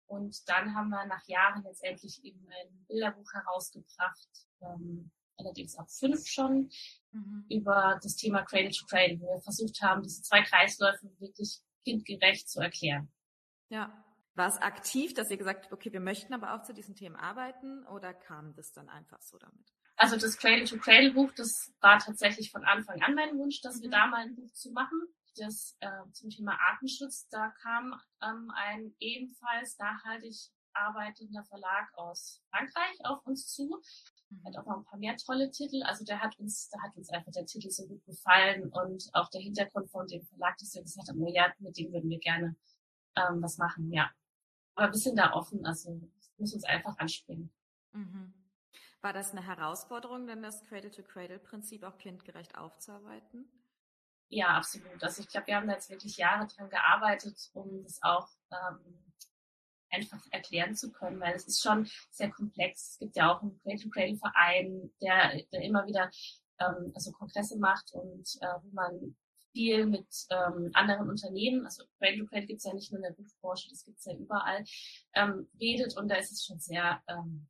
Und 0.06 0.48
dann 0.48 0.74
haben 0.74 0.90
wir 0.90 1.04
nach 1.06 1.26
Jahren 1.26 1.64
jetzt 1.64 1.82
endlich 1.82 2.22
eben 2.24 2.46
ein 2.48 2.84
Bilderbuch 2.88 3.32
herausgebracht, 3.32 4.28
ähm, 4.60 5.10
allerdings 5.36 5.76
auch 5.76 5.88
fünf 5.88 6.26
schon, 6.26 6.70
mhm. 7.12 7.46
über 7.48 7.98
das 8.02 8.16
Thema 8.16 8.42
Cradle 8.42 8.70
to 8.70 8.86
Cradle, 8.86 9.20
wo 9.20 9.34
wir 9.34 9.40
versucht 9.40 9.80
haben, 9.82 10.02
diese 10.02 10.22
zwei 10.22 10.42
Kreisläufe 10.42 11.10
wirklich 11.18 11.60
kindgerecht 11.84 12.48
zu 12.48 12.60
erklären. 12.60 13.12
Ja. 13.68 14.00
War 14.36 14.48
es 14.48 14.58
aktiv, 14.58 15.14
dass 15.14 15.30
ihr 15.30 15.36
gesagt 15.36 15.64
habt, 15.64 15.72
okay, 15.72 15.92
wir 15.92 16.00
möchten 16.00 16.34
aber 16.34 16.54
auch 16.54 16.62
zu 16.62 16.74
diesen 16.74 16.96
Themen 16.96 17.14
arbeiten 17.14 17.86
oder 17.86 18.12
kam 18.12 18.52
das 18.54 18.72
dann 18.72 18.88
einfach 18.88 19.22
so 19.22 19.38
damit? 19.38 19.72
also 19.96 20.16
das 20.16 20.36
Cradle-to-Cradle-Buch, 20.36 21.32
das 21.36 21.72
war 21.80 21.98
tatsächlich 21.98 22.50
von 22.50 22.64
Anfang 22.64 23.02
an 23.02 23.14
mein 23.14 23.36
Wunsch, 23.38 23.60
dass 23.60 23.76
mhm. 23.76 23.82
wir 23.82 23.90
da 23.90 24.06
mal 24.06 24.22
ein 24.22 24.34
Buch 24.34 24.52
zu 24.52 24.70
machen. 24.72 25.00
Das 25.36 25.76
äh, 25.80 25.88
zum 26.12 26.30
Thema 26.30 26.58
Artenschutz, 26.60 27.28
da 27.28 27.48
kam 27.62 28.00
ähm, 28.22 28.50
ein 28.54 28.94
ebenfalls 29.00 29.78
nachhaltig 29.78 30.34
arbeitender 30.74 31.44
Verlag 31.44 31.88
aus 31.94 32.42
Frankreich 32.50 32.98
auf 33.04 33.24
uns 33.26 33.46
zu. 33.48 33.80
Mhm. 34.30 34.44
Hat 34.44 34.56
auch 34.58 34.66
noch 34.66 34.76
ein 34.78 34.84
paar 34.84 34.98
mehr 34.98 35.16
tolle 35.16 35.50
Titel. 35.50 35.82
Also 35.84 36.04
der 36.04 36.20
hat 36.20 36.38
uns, 36.38 36.68
da 36.68 36.80
hat 36.82 36.96
uns 36.96 37.08
einfach 37.10 37.32
der 37.32 37.46
Titel 37.46 37.70
so 37.70 37.86
gut 37.86 38.04
gefallen 38.04 38.70
und 38.72 39.08
auch 39.12 39.28
der 39.30 39.40
Hintergrund 39.40 39.90
von 39.90 40.06
dem 40.06 40.22
Verlag, 40.26 40.56
dass 40.58 40.74
wir 40.74 40.82
gesagt 40.82 41.08
haben, 41.08 41.22
oh 41.22 41.32
ja, 41.32 41.52
mit 41.58 41.76
dem 41.78 41.92
würden 41.92 42.10
wir 42.10 42.18
gerne 42.18 42.56
ähm, 43.16 43.42
was 43.42 43.58
machen, 43.58 43.90
ja. 43.92 44.10
Aber 44.74 44.92
wir 44.92 44.98
sind 44.98 45.16
da 45.16 45.32
offen, 45.32 45.64
also 45.64 46.00
muss 46.36 46.52
uns 46.52 46.64
einfach 46.64 46.98
anspringen. 46.98 47.52
Mhm. 47.92 48.34
War 49.00 49.12
das 49.12 49.32
eine 49.32 49.46
Herausforderung, 49.46 50.26
denn 50.26 50.42
das 50.42 50.64
Cradle-to-Cradle-Prinzip 50.64 51.84
auch 51.84 51.98
kindgerecht 51.98 52.56
aufzuarbeiten? 52.56 53.46
Ja, 54.28 54.56
absolut. 54.56 55.02
Also 55.02 55.22
ich 55.22 55.28
glaube, 55.28 55.46
wir 55.46 55.56
haben 55.56 55.68
da 55.68 55.74
jetzt 55.74 55.90
wirklich 55.90 56.16
Jahre 56.16 56.46
dran 56.46 56.68
gearbeitet, 56.68 57.50
um 57.52 57.82
das 57.84 58.02
auch 58.02 58.28
ähm, 58.50 59.04
einfach 59.90 60.20
erklären 60.30 60.74
zu 60.74 60.90
können, 60.90 61.20
weil 61.20 61.34
es 61.34 61.46
ist 61.46 61.62
schon 61.62 61.88
sehr 62.10 62.30
komplex. 62.30 62.92
Es 62.92 62.98
gibt 62.98 63.16
ja 63.16 63.32
auch 63.32 63.42
einen 63.42 63.58
Cradle-to-Cradle-Verein, 63.62 64.92
der, 65.00 65.42
der 65.52 65.62
immer 65.62 65.86
wieder 65.86 66.10
ähm, 66.58 66.92
also 66.94 67.12
Kongresse 67.12 67.58
macht 67.58 67.92
und 67.92 68.28
äh, 68.40 68.54
wo 68.62 68.70
man 68.72 69.16
viel 69.52 69.86
mit 69.86 70.08
ähm, 70.30 70.70
anderen 70.74 71.08
Unternehmen, 71.08 71.64
also 71.64 71.84
Radio 72.00 72.26
Credit 72.26 72.48
gibt 72.48 72.58
es 72.58 72.64
ja 72.64 72.74
nicht 72.74 72.90
nur 72.90 72.98
in 72.98 73.04
der 73.04 73.12
Buchbranche, 73.12 73.70
das 73.70 73.84
gibt 73.84 73.98
es 73.98 74.04
ja 74.04 74.14
überall, 74.14 74.64
ähm, 75.14 75.48
redet 75.60 75.96
und 75.96 76.08
da 76.08 76.16
ist 76.16 76.32
es 76.32 76.44
schon 76.44 76.58
sehr 76.58 77.00
ähm, 77.06 77.46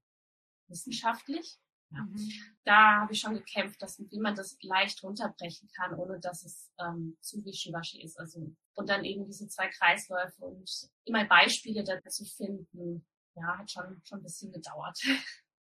wissenschaftlich. 0.68 1.58
Ja. 1.94 2.02
Mhm. 2.02 2.32
Da 2.64 3.00
habe 3.02 3.12
ich 3.12 3.20
schon 3.20 3.34
gekämpft, 3.34 3.80
dass 3.82 3.98
wie 3.98 4.18
man 4.18 4.34
das 4.34 4.56
leicht 4.62 5.02
runterbrechen 5.02 5.68
kann, 5.76 5.94
ohne 5.94 6.18
dass 6.18 6.44
es 6.44 6.72
ähm, 6.80 7.16
zu 7.20 7.44
wischiwaschi 7.44 8.02
ist. 8.02 8.18
Also 8.18 8.50
und 8.74 8.88
dann 8.88 9.04
eben 9.04 9.26
diese 9.26 9.48
zwei 9.48 9.68
Kreisläufe 9.68 10.44
und 10.44 10.70
immer 11.04 11.24
Beispiele 11.24 11.84
dazu 11.84 12.24
finden, 12.24 13.06
ja, 13.36 13.58
hat 13.58 13.70
schon 13.70 14.00
schon 14.04 14.20
ein 14.20 14.22
bisschen 14.22 14.52
gedauert. 14.52 14.98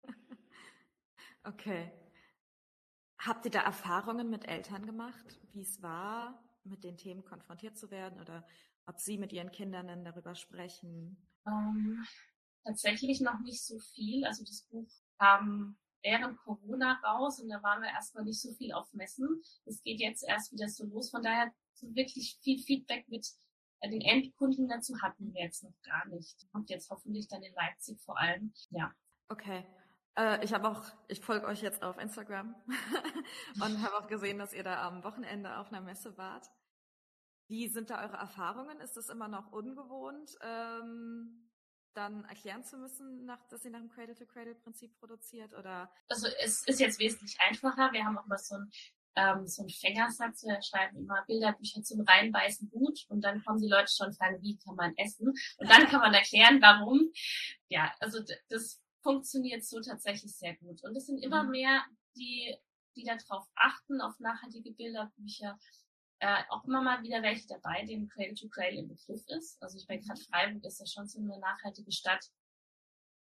Okay. 1.47 1.89
Habt 3.19 3.45
ihr 3.45 3.51
da 3.51 3.61
Erfahrungen 3.61 4.29
mit 4.29 4.49
Eltern 4.49 4.85
gemacht, 4.85 5.39
wie 5.53 5.61
es 5.61 5.81
war, 5.81 6.43
mit 6.65 6.83
den 6.83 6.97
Themen 6.97 7.23
konfrontiert 7.23 7.77
zu 7.77 7.89
werden 7.89 8.19
oder 8.19 8.45
ob 8.85 8.99
sie 8.99 9.17
mit 9.17 9.31
ihren 9.31 9.51
Kindern 9.51 9.87
dann 9.87 10.03
darüber 10.03 10.35
sprechen? 10.35 11.25
Ähm, 11.47 12.05
tatsächlich 12.65 13.21
noch 13.21 13.39
nicht 13.39 13.63
so 13.63 13.79
viel. 13.79 14.25
Also 14.25 14.43
das 14.43 14.63
Buch 14.63 14.89
kam 15.17 15.77
während 16.03 16.37
Corona 16.37 16.99
raus 17.03 17.39
und 17.39 17.49
da 17.49 17.61
waren 17.63 17.81
wir 17.81 17.89
erstmal 17.89 18.23
nicht 18.23 18.41
so 18.41 18.53
viel 18.53 18.73
auf 18.73 18.91
Messen. 18.93 19.41
Es 19.65 19.81
geht 19.81 19.99
jetzt 19.99 20.23
erst 20.27 20.51
wieder 20.51 20.69
so 20.69 20.85
los. 20.85 21.09
Von 21.09 21.23
daher 21.23 21.51
so 21.73 21.93
wirklich 21.95 22.37
viel 22.41 22.59
Feedback 22.59 23.07
mit 23.07 23.27
äh, 23.81 23.89
den 23.89 24.01
Endkunden 24.01 24.67
dazu 24.67 24.99
hatten 25.01 25.33
wir 25.33 25.43
jetzt 25.43 25.63
noch 25.63 25.73
gar 25.83 26.07
nicht. 26.07 26.47
Kommt 26.51 26.69
jetzt 26.69 26.89
hoffentlich 26.89 27.27
dann 27.27 27.43
in 27.43 27.53
Leipzig 27.53 27.99
vor 28.01 28.17
allem. 28.19 28.53
Ja. 28.69 28.91
Okay. 29.29 29.65
Äh, 30.17 30.43
ich 30.43 30.53
habe 30.53 30.69
auch, 30.69 30.83
ich 31.07 31.21
folge 31.21 31.45
euch 31.45 31.61
jetzt 31.61 31.83
auf 31.83 31.97
Instagram 31.97 32.55
und 33.61 33.81
habe 33.81 33.97
auch 33.97 34.07
gesehen, 34.07 34.39
dass 34.39 34.53
ihr 34.53 34.63
da 34.63 34.87
am 34.87 35.03
Wochenende 35.03 35.57
auf 35.57 35.67
einer 35.67 35.81
Messe 35.81 36.17
wart. 36.17 36.47
Wie 37.47 37.67
sind 37.69 37.89
da 37.89 38.03
eure 38.03 38.17
Erfahrungen? 38.17 38.81
Ist 38.81 38.97
es 38.97 39.09
immer 39.09 39.27
noch 39.27 39.51
ungewohnt, 39.51 40.37
ähm, 40.41 41.46
dann 41.97 42.23
erklären 42.25 42.63
zu 42.63 42.77
müssen, 42.77 43.25
nach, 43.25 43.43
dass 43.47 43.65
ihr 43.65 43.71
nach 43.71 43.79
dem 43.79 43.89
Cradle-to-Cradle-Prinzip 43.89 44.97
produziert? 44.99 45.53
Oder? 45.53 45.91
Also 46.07 46.27
es 46.43 46.63
ist 46.67 46.79
jetzt 46.79 46.99
wesentlich 46.99 47.37
einfacher. 47.41 47.91
Wir 47.91 48.05
haben 48.05 48.17
auch 48.17 48.27
mal 48.27 48.37
so 48.37 48.55
ein 48.55 48.71
ähm, 49.17 49.47
so 49.47 49.63
ein 49.63 49.69
Fängersatz. 49.69 50.43
Wir 50.43 50.61
schreiben 50.61 50.97
immer 50.97 51.23
Bilderbücher 51.25 51.81
zum 51.81 52.01
Reinbeißen 52.01 52.69
gut 52.69 53.05
und 53.09 53.21
dann 53.21 53.43
kommen 53.43 53.59
die 53.59 53.67
Leute 53.67 53.91
schon 53.91 54.13
fragen, 54.13 54.41
wie 54.43 54.57
kann 54.57 54.75
man 54.75 54.93
essen? 54.95 55.33
Und 55.57 55.69
dann 55.69 55.87
kann 55.87 56.01
man 56.01 56.13
erklären, 56.13 56.61
warum. 56.61 57.11
Ja, 57.67 57.91
also 57.99 58.19
das 58.49 58.79
funktioniert 59.01 59.65
so 59.65 59.81
tatsächlich 59.81 60.35
sehr 60.37 60.55
gut. 60.57 60.83
Und 60.83 60.95
es 60.95 61.07
sind 61.07 61.17
immer 61.23 61.43
mhm. 61.43 61.49
mehr, 61.49 61.83
die, 62.15 62.55
die 62.95 63.03
darauf 63.03 63.47
achten, 63.55 64.01
auf 64.01 64.19
nachhaltige 64.19 64.71
Bilderbücher. 64.71 65.57
Äh, 66.19 66.43
auch 66.49 66.63
immer 66.65 66.81
mal 66.81 67.03
wieder 67.03 67.21
welche 67.21 67.47
dabei, 67.47 67.85
denen 67.85 68.07
Cradle 68.07 68.33
to 68.33 68.49
Cradle 68.49 68.79
im 68.79 68.87
Begriff 68.87 69.23
ist. 69.27 69.61
Also 69.61 69.77
ich 69.77 69.87
meine, 69.87 70.01
gerade 70.01 70.19
Freiburg 70.19 70.63
ist 70.63 70.79
ja 70.79 70.85
schon 70.87 71.07
so 71.07 71.19
eine 71.19 71.37
nachhaltige 71.39 71.91
Stadt. 71.91 72.31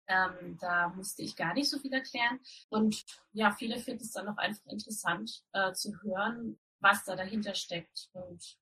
Ähm, 0.08 0.58
da 0.60 0.88
musste 0.88 1.22
ich 1.22 1.36
gar 1.36 1.54
nicht 1.54 1.70
so 1.70 1.78
viel 1.78 1.92
erklären. 1.92 2.40
Und 2.68 3.04
ja, 3.32 3.52
viele 3.52 3.78
finden 3.78 4.02
es 4.02 4.12
dann 4.12 4.28
auch 4.28 4.36
einfach 4.36 4.66
interessant 4.66 5.42
äh, 5.52 5.72
zu 5.72 6.02
hören, 6.02 6.60
was 6.80 7.04
da 7.04 7.16
dahinter 7.16 7.54
steckt 7.54 8.10
und 8.12 8.58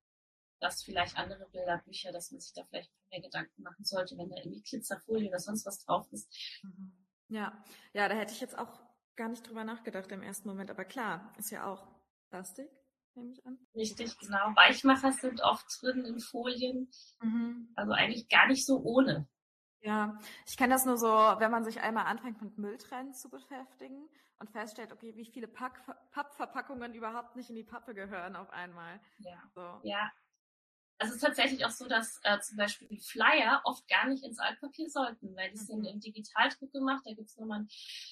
dass 0.61 0.83
vielleicht 0.83 1.17
andere 1.17 1.49
Bilderbücher, 1.49 2.11
dass 2.11 2.31
man 2.31 2.39
sich 2.39 2.53
da 2.53 2.63
vielleicht 2.65 2.91
mehr 3.09 3.21
Gedanken 3.21 3.63
machen 3.63 3.83
sollte, 3.83 4.17
wenn 4.17 4.29
da 4.29 4.37
irgendwie 4.37 4.61
Glitzerfolie 4.61 5.27
oder 5.27 5.39
sonst 5.39 5.65
was 5.65 5.83
drauf 5.83 6.07
ist. 6.11 6.31
Mhm. 6.61 6.93
Ja, 7.27 7.63
ja, 7.93 8.07
da 8.07 8.15
hätte 8.15 8.33
ich 8.33 8.41
jetzt 8.41 8.57
auch 8.57 8.79
gar 9.15 9.29
nicht 9.29 9.47
drüber 9.47 9.63
nachgedacht 9.63 10.11
im 10.11 10.21
ersten 10.21 10.47
Moment. 10.47 10.69
Aber 10.69 10.85
klar, 10.85 11.33
ist 11.37 11.49
ja 11.49 11.65
auch 11.65 11.87
Plastik, 12.29 12.69
nehme 13.15 13.31
ich 13.31 13.45
an. 13.45 13.59
Richtig, 13.75 14.17
genau. 14.19 14.55
Weichmacher 14.55 15.11
sind 15.11 15.41
oft 15.41 15.65
drin 15.81 16.05
in 16.05 16.19
Folien. 16.19 16.89
Mhm. 17.21 17.71
Also 17.75 17.91
eigentlich 17.93 18.29
gar 18.29 18.47
nicht 18.47 18.65
so 18.65 18.81
ohne. 18.81 19.27
Ja, 19.81 20.19
ich 20.47 20.57
kenne 20.57 20.73
das 20.73 20.85
nur 20.85 20.97
so, 20.97 21.07
wenn 21.07 21.51
man 21.51 21.63
sich 21.63 21.81
einmal 21.81 22.05
anfängt 22.05 22.41
mit 22.41 22.57
Mülltrennen 22.57 23.13
zu 23.13 23.29
beschäftigen 23.29 24.07
und 24.39 24.51
feststellt, 24.51 24.91
okay, 24.91 25.15
wie 25.15 25.25
viele 25.25 25.47
Pack 25.47 25.81
Pappverpackungen 26.11 26.93
überhaupt 26.93 27.35
nicht 27.35 27.49
in 27.49 27.55
die 27.55 27.63
Pappe 27.63 27.95
gehören 27.95 28.35
auf 28.35 28.49
einmal. 28.51 28.99
Ja. 29.19 29.41
So. 29.55 29.79
Ja, 29.83 30.11
es 31.03 31.11
ist 31.11 31.21
tatsächlich 31.21 31.65
auch 31.65 31.71
so, 31.71 31.87
dass 31.87 32.19
äh, 32.23 32.39
zum 32.41 32.57
Beispiel 32.57 32.87
die 32.87 32.99
Flyer 32.99 33.61
oft 33.63 33.87
gar 33.87 34.07
nicht 34.07 34.23
ins 34.23 34.37
Altpapier 34.37 34.87
sollten, 34.87 35.35
weil 35.35 35.49
die 35.49 35.57
mhm. 35.57 35.65
sind 35.65 35.85
im 35.85 35.99
Digitaldruck 35.99 36.71
gemacht. 36.71 37.01
Da 37.05 37.13
gibt 37.13 37.29
es 37.29 37.37
nochmal 37.37 37.65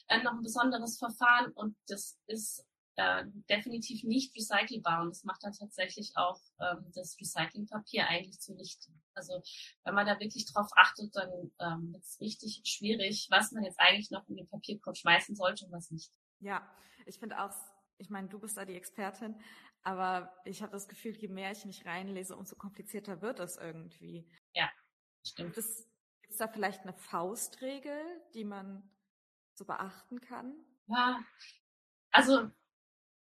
äh, 0.08 0.24
noch 0.24 0.34
ein 0.34 0.42
besonderes 0.42 0.98
Verfahren 0.98 1.52
und 1.52 1.78
das 1.88 2.18
ist 2.26 2.66
äh, 3.00 3.24
definitiv 3.50 4.04
nicht 4.04 4.36
recycelbar 4.36 5.02
und 5.02 5.12
das 5.12 5.24
macht 5.24 5.42
dann 5.46 5.54
tatsächlich 5.54 6.18
auch 6.18 6.42
ähm, 6.60 6.92
das 6.94 7.18
Recyclingpapier 7.18 8.06
eigentlich 8.08 8.42
zunichte. 8.42 8.92
Also 9.14 9.42
wenn 9.86 9.96
man 9.96 10.06
da 10.06 10.20
wirklich 10.20 10.46
drauf 10.52 10.70
achtet, 10.76 11.16
dann 11.16 11.30
ähm, 11.60 11.94
wird 11.94 12.04
es 12.04 12.20
richtig 12.20 12.62
schwierig, 12.66 13.28
was 13.30 13.54
man 13.54 13.64
jetzt 13.64 13.80
eigentlich 13.80 14.12
noch 14.12 14.28
in 14.28 14.36
den 14.36 14.50
Papierkorb 14.50 14.98
schmeißen 14.98 15.34
sollte 15.38 15.66
und 15.66 15.72
was 15.72 15.92
nicht. 15.92 16.12
Ja, 16.42 16.70
ich 17.06 17.18
finde 17.18 17.42
auch, 17.42 17.54
ich 18.00 18.10
meine, 18.10 18.28
du 18.28 18.38
bist 18.38 18.58
da 18.58 18.66
die 18.66 18.76
Expertin, 18.76 19.40
aber 19.82 20.34
ich 20.44 20.62
habe 20.62 20.74
das 20.74 20.90
Gefühl, 20.90 21.16
je 21.16 21.30
mehr 21.30 21.54
ich 21.54 21.64
mich 21.64 21.86
reinlese, 21.86 22.36
umso 22.36 22.58
komplizierter 22.58 23.22
wird 23.22 23.40
es 23.40 23.56
irgendwie. 23.56 24.30
Ja, 24.54 24.70
stimmt. 25.26 25.56
Gibt 25.56 25.66
es 25.66 26.38
da 26.38 26.50
vielleicht 26.50 26.82
eine 26.82 26.94
Faustregel, 26.94 28.02
die 28.34 28.44
man 28.44 28.84
so 29.54 29.64
beachten 29.64 30.20
kann? 30.20 30.54
Ja, 30.88 31.24
also 32.12 32.52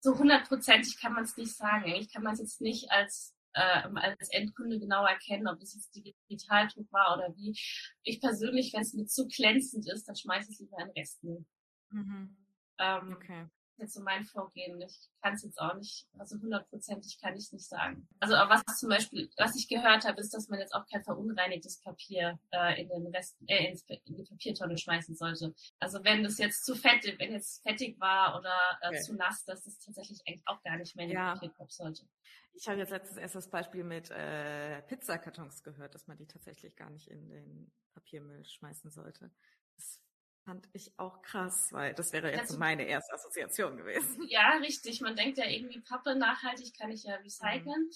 so 0.02 0.18
hundertprozentig 0.18 1.00
kann 1.00 1.14
man 1.14 1.24
es 1.24 1.38
nicht 1.38 1.56
sagen. 1.56 1.88
Ich 1.88 2.12
kann 2.12 2.24
man 2.24 2.34
es 2.34 2.40
jetzt 2.40 2.62
nicht 2.62 2.92
als 2.92 3.36
äh, 3.54 3.88
als 3.96 4.30
Endkunde 4.30 4.80
genau 4.80 5.06
erkennen, 5.06 5.48
ob 5.48 5.62
es 5.62 5.74
jetzt 5.74 5.96
Digitaldruck 6.30 6.92
war 6.92 7.18
oder 7.18 7.36
wie. 7.36 7.58
Ich 8.04 8.22
persönlich, 8.22 8.74
wenn 8.74 8.82
es 8.82 8.94
mir 8.94 9.06
zu 9.06 9.28
glänzend 9.28 9.92
ist, 9.92 10.08
dann 10.08 10.16
schmeiße 10.16 10.52
ich 10.52 10.56
es 10.56 10.60
lieber 10.60 10.78
in 10.82 10.92
Restmüll. 10.92 11.46
Mhm. 11.90 12.38
Ähm, 12.78 13.14
okay 13.14 13.48
jetzt 13.80 13.94
so 13.94 14.02
mein 14.02 14.26
Vorgehen. 14.26 14.82
Ich 14.82 15.10
kann 15.22 15.34
es 15.34 15.44
jetzt 15.44 15.60
auch 15.60 15.76
nicht, 15.76 16.08
also 16.18 16.40
hundertprozentig 16.40 17.20
kann 17.22 17.36
ich 17.36 17.52
nicht 17.52 17.68
sagen. 17.68 18.08
Also 18.20 18.36
was 18.36 18.64
zum 18.78 18.90
Beispiel, 18.90 19.30
was 19.38 19.56
ich 19.56 19.68
gehört 19.68 20.06
habe, 20.06 20.20
ist, 20.20 20.34
dass 20.34 20.48
man 20.50 20.60
jetzt 20.60 20.74
auch 20.74 20.86
kein 20.88 21.04
verunreinigtes 21.04 21.82
Papier 21.82 22.40
äh, 22.52 22.82
in 22.82 22.90
den 22.90 23.08
Rest, 23.08 23.38
äh, 23.48 23.74
in 24.06 24.16
die 24.18 24.24
Papiertonne 24.24 24.78
schmeißen 24.78 25.16
sollte. 25.16 25.54
Also 25.80 26.04
wenn 26.04 26.24
das 26.24 26.38
jetzt 26.38 26.66
zu 26.66 26.76
fettig, 26.76 27.20
wenn 27.20 27.32
jetzt 27.32 27.62
fettig 27.64 28.00
war 28.00 28.38
oder 28.38 28.56
äh, 28.82 28.88
okay. 28.90 29.02
zu 29.02 29.16
nass, 29.16 29.44
dass 29.46 29.64
das 29.64 29.80
tatsächlich 29.80 30.22
eigentlich 30.28 30.48
auch 30.48 30.62
gar 30.64 30.78
nicht 30.78 30.96
mehr 30.96 31.06
in 31.06 31.12
den 31.12 31.18
ja. 31.18 31.34
Papierkorb 31.34 31.72
sollte. 31.72 32.08
Ich 32.54 32.68
habe 32.68 32.80
jetzt 32.80 32.90
letztes 32.92 33.18
erst 33.18 33.36
das 33.36 33.50
Beispiel 33.50 33.84
mit 33.84 34.10
äh, 34.12 34.82
Pizzakartons 34.84 35.64
gehört, 35.64 35.96
dass 35.96 36.08
man 36.08 36.18
die 36.18 36.28
tatsächlich 36.28 36.76
gar 36.76 36.90
nicht 36.90 37.08
in 37.08 37.30
den 37.30 37.72
Papiermüll 37.94 38.44
schmeißen 38.44 38.92
sollte. 38.92 39.32
Das 39.76 40.02
Fand 40.50 40.68
ich 40.74 40.92
auch 40.98 41.22
krass, 41.22 41.72
weil 41.74 41.94
das 41.94 42.12
wäre 42.12 42.32
jetzt 42.32 42.40
also, 42.40 42.58
meine 42.58 42.84
erste 42.84 43.14
Assoziation 43.14 43.78
gewesen. 43.78 44.26
Ja, 44.30 44.54
richtig. 44.58 45.00
Man 45.00 45.16
denkt 45.16 45.38
ja 45.38 45.46
irgendwie, 45.46 45.80
Pappe 45.80 46.16
nachhaltig 46.16 46.76
kann 46.76 46.90
ich 46.90 47.04
ja 47.04 47.18
recyceln. 47.18 47.84
Mhm. 47.84 47.92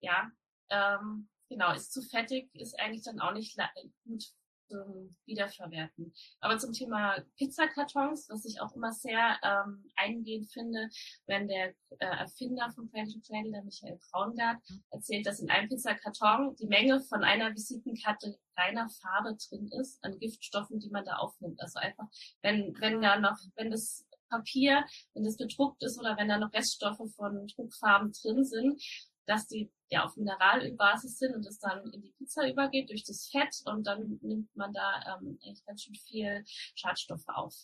Ja, 0.00 0.32
ähm, 0.70 1.28
genau, 1.50 1.74
ist 1.74 1.92
zu 1.92 2.00
fettig, 2.00 2.48
ist 2.54 2.80
eigentlich 2.80 3.02
dann 3.02 3.20
auch 3.20 3.34
nicht 3.34 3.58
gut 4.04 4.24
zum 4.70 5.16
Wiederverwerten. 5.26 6.12
Aber 6.40 6.58
zum 6.58 6.72
Thema 6.72 7.16
Pizzakartons, 7.36 8.28
was 8.28 8.44
ich 8.44 8.60
auch 8.60 8.74
immer 8.74 8.92
sehr 8.92 9.36
ähm, 9.42 9.84
eingehend 9.96 10.50
finde, 10.50 10.88
wenn 11.26 11.48
der 11.48 11.74
äh, 11.98 12.06
Erfinder 12.06 12.70
von 12.70 12.90
Cradle 12.90 13.12
to 13.12 13.20
Cradle, 13.26 13.50
der 13.50 13.64
Michael 13.64 13.98
Braungart, 14.10 14.58
mhm. 14.68 14.82
erzählt, 14.90 15.26
dass 15.26 15.40
in 15.40 15.50
einem 15.50 15.68
Pizzakarton 15.68 16.54
die 16.56 16.66
Menge 16.66 17.00
von 17.00 17.24
einer 17.24 17.52
Visitenkarte 17.52 18.38
reiner 18.56 18.88
Farbe 18.88 19.36
drin 19.48 19.68
ist 19.80 20.02
an 20.04 20.18
Giftstoffen, 20.18 20.78
die 20.78 20.90
man 20.90 21.04
da 21.04 21.16
aufnimmt. 21.16 21.60
Also 21.60 21.78
einfach, 21.78 22.06
wenn, 22.42 22.74
wenn 22.80 23.00
da 23.00 23.18
noch, 23.18 23.38
wenn 23.56 23.70
das 23.70 24.06
Papier, 24.28 24.84
wenn 25.14 25.24
das 25.24 25.36
bedruckt 25.36 25.82
ist 25.82 25.98
oder 25.98 26.16
wenn 26.16 26.28
da 26.28 26.38
noch 26.38 26.52
Reststoffe 26.52 27.02
von 27.16 27.48
Druckfarben 27.48 28.12
drin 28.12 28.44
sind, 28.44 28.80
dass 29.26 29.48
die 29.48 29.70
ja 29.90 30.04
auf 30.04 30.16
Mineralölbasis 30.16 31.18
sind 31.18 31.34
und 31.34 31.46
es 31.46 31.58
dann 31.58 31.92
in 31.92 32.02
die 32.02 32.12
Pizza 32.12 32.48
übergeht 32.48 32.90
durch 32.90 33.04
das 33.04 33.28
Fett 33.28 33.54
und 33.66 33.86
dann 33.86 34.18
nimmt 34.22 34.54
man 34.56 34.72
da 34.72 35.18
ähm, 35.20 35.38
echt 35.42 35.66
ganz 35.66 35.82
schön 35.82 35.94
viel 35.94 36.44
Schadstoffe 36.74 37.28
auf. 37.28 37.54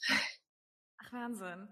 Ach 0.99 1.12
Wahnsinn. 1.12 1.68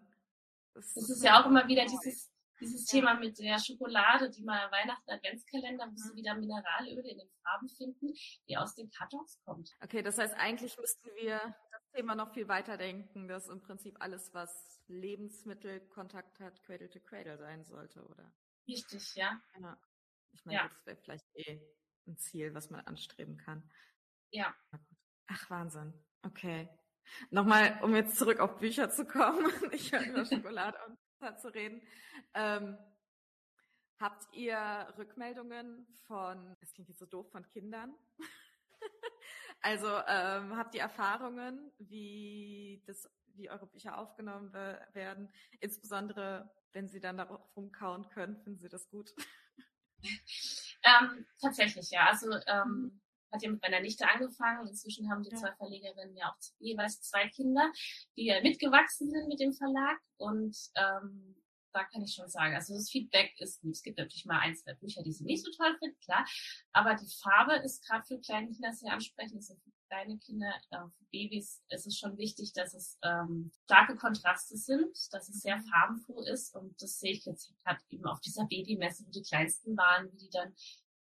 Das, 0.75 0.94
das 0.94 1.11
ist 1.11 1.25
ja 1.25 1.40
auch 1.40 1.46
immer 1.46 1.68
wieder 1.68 1.84
dieses 1.84 2.34
dieses. 2.61 2.84
Thema 2.87 3.14
mit 3.14 3.38
der 3.38 3.58
Schokolade, 3.58 4.30
die 4.30 4.42
mal 4.42 4.70
Weihnachten 4.70 5.11
Adventskalender, 5.11 5.87
musst 5.87 6.11
du 6.11 6.14
wieder 6.14 6.34
Mineralöle 6.34 7.11
in 7.11 7.18
den 7.18 7.28
Farben 7.42 7.68
finden, 7.68 8.12
die 8.49 8.56
aus 8.56 8.75
den 8.75 8.90
Kartons 8.90 9.40
kommt. 9.44 9.70
Okay, 9.82 10.02
das 10.02 10.18
heißt, 10.18 10.34
eigentlich 10.34 10.76
müssten 10.78 11.08
wir 11.16 11.38
das 11.73 11.90
Thema 11.92 12.14
noch 12.14 12.32
viel 12.32 12.49
weiter 12.49 12.76
denken, 12.76 13.28
dass 13.28 13.49
im 13.49 13.61
Prinzip 13.61 13.96
alles, 14.00 14.32
was 14.34 14.80
Lebensmittelkontakt 14.87 16.40
hat, 16.40 16.62
Cradle 16.62 16.90
to 16.90 17.00
Cradle 17.00 17.38
sein 17.38 17.64
sollte, 17.64 18.04
oder? 18.04 18.32
Richtig, 18.68 19.14
ja. 19.14 19.40
ja. 19.61 19.78
Ich 20.35 20.45
meine, 20.45 20.59
ja. 20.59 20.69
das 20.69 20.87
wäre 20.87 20.97
vielleicht 20.97 21.26
eh 21.35 21.61
ein 22.07 22.19
Ziel, 22.19 22.55
was 22.55 22.71
man 22.71 22.81
anstreben 22.81 23.37
kann. 23.37 23.71
Ja. 24.31 24.55
Ach, 25.26 25.50
Wahnsinn. 25.50 25.95
Okay. 26.23 26.69
Nochmal, 27.31 27.79
um 27.83 27.95
jetzt 27.95 28.17
zurück 28.17 28.41
auf 28.41 28.59
Bücher 28.59 28.91
zu 28.91 29.07
kommen, 29.07 29.47
ich 29.73 29.93
höre 29.93 30.07
über 30.07 30.25
Schokolade 30.26 30.79
und 31.21 31.41
zu 31.41 31.49
reden. 31.55 31.81
Ähm, 32.35 32.76
habt 33.99 34.35
ihr 34.35 34.93
Rückmeldungen 34.99 35.87
von, 36.07 36.57
es 36.61 36.73
klingt 36.73 36.88
jetzt 36.88 36.99
so 36.99 37.07
doof, 37.07 37.31
von 37.31 37.47
Kindern? 37.49 37.95
also 39.61 39.87
ähm, 39.87 40.57
habt 40.57 40.75
ihr 40.75 40.83
Erfahrungen, 40.83 41.73
wie 41.79 42.83
das, 42.87 43.09
wie 43.35 43.49
eure 43.49 43.67
Bücher 43.67 43.97
aufgenommen 43.97 44.53
werden, 44.53 45.33
insbesondere 45.61 46.50
wenn 46.73 46.88
sie 46.88 47.00
dann 47.00 47.17
darauf 47.17 47.41
rumkauen 47.57 48.09
können, 48.09 48.37
finden 48.37 48.59
sie 48.59 48.69
das 48.69 48.91
gut? 48.91 49.14
Ähm, 50.84 51.26
tatsächlich, 51.40 51.90
ja. 51.90 52.06
Also 52.08 52.30
ähm, 52.46 53.00
hat 53.32 53.42
ja 53.42 53.50
mit 53.50 53.62
meiner 53.62 53.80
Nichte 53.80 54.08
angefangen. 54.08 54.68
Inzwischen 54.68 55.11
haben 55.11 55.23
die 55.23 55.30
ja. 55.30 55.37
zwei 55.37 55.52
Verlegerinnen 55.52 56.16
ja 56.16 56.28
auch 56.28 56.37
jeweils 56.58 57.02
zwei 57.02 57.28
Kinder, 57.28 57.70
die 58.16 58.26
ja 58.26 58.40
mitgewachsen 58.40 59.11
sind 59.11 59.28
mit 59.28 59.40
dem 59.40 59.52
Verlag. 59.52 59.99
Und 60.16 60.56
ähm, 60.76 61.37
da 61.73 61.84
kann 61.84 62.02
ich 62.02 62.14
schon 62.14 62.28
sagen, 62.28 62.54
also 62.54 62.75
das 62.75 62.88
Feedback 62.88 63.34
ist 63.40 63.61
gut. 63.61 63.73
Es 63.73 63.82
gibt 63.82 63.99
natürlich 63.99 64.25
mal 64.25 64.38
ein, 64.38 64.56
zwei 64.56 64.75
Bücher, 64.75 65.02
die 65.02 65.12
sie 65.12 65.25
nicht 65.25 65.44
so 65.44 65.50
toll 65.50 65.76
finden, 65.78 65.99
klar. 66.00 66.25
Aber 66.73 66.94
die 66.94 67.12
Farbe 67.20 67.56
ist 67.64 67.84
gerade 67.84 68.04
für 68.06 68.20
kleine 68.20 68.50
Kinder 68.52 68.73
sehr 68.73 68.92
ansprechend. 68.92 69.44
Für 69.44 69.56
kleine 69.88 70.19
Kinder, 70.19 70.53
äh, 70.71 70.79
für 70.97 71.05
Babys 71.11 71.62
ist 71.69 71.87
es 71.87 71.99
schon 71.99 72.17
wichtig, 72.19 72.53
dass 72.53 72.75
es 72.75 72.99
ähm, 73.03 73.50
starke 73.64 73.97
Kontraste 73.97 74.57
sind, 74.57 74.97
dass 75.12 75.29
es 75.29 75.41
sehr 75.41 75.59
farbenfroh 75.59 76.23
ist. 76.23 76.55
Und 76.55 76.81
das 76.81 76.99
sehe 76.99 77.12
ich 77.12 77.25
jetzt 77.25 77.53
gerade 77.64 77.81
eben 77.91 78.05
auf 78.07 78.21
dieser 78.21 78.47
Babymesse, 78.47 79.05
wo 79.07 79.11
die 79.11 79.23
Kleinsten 79.23 79.76
waren, 79.76 80.11
wie 80.12 80.19
die 80.19 80.31
dann 80.31 80.55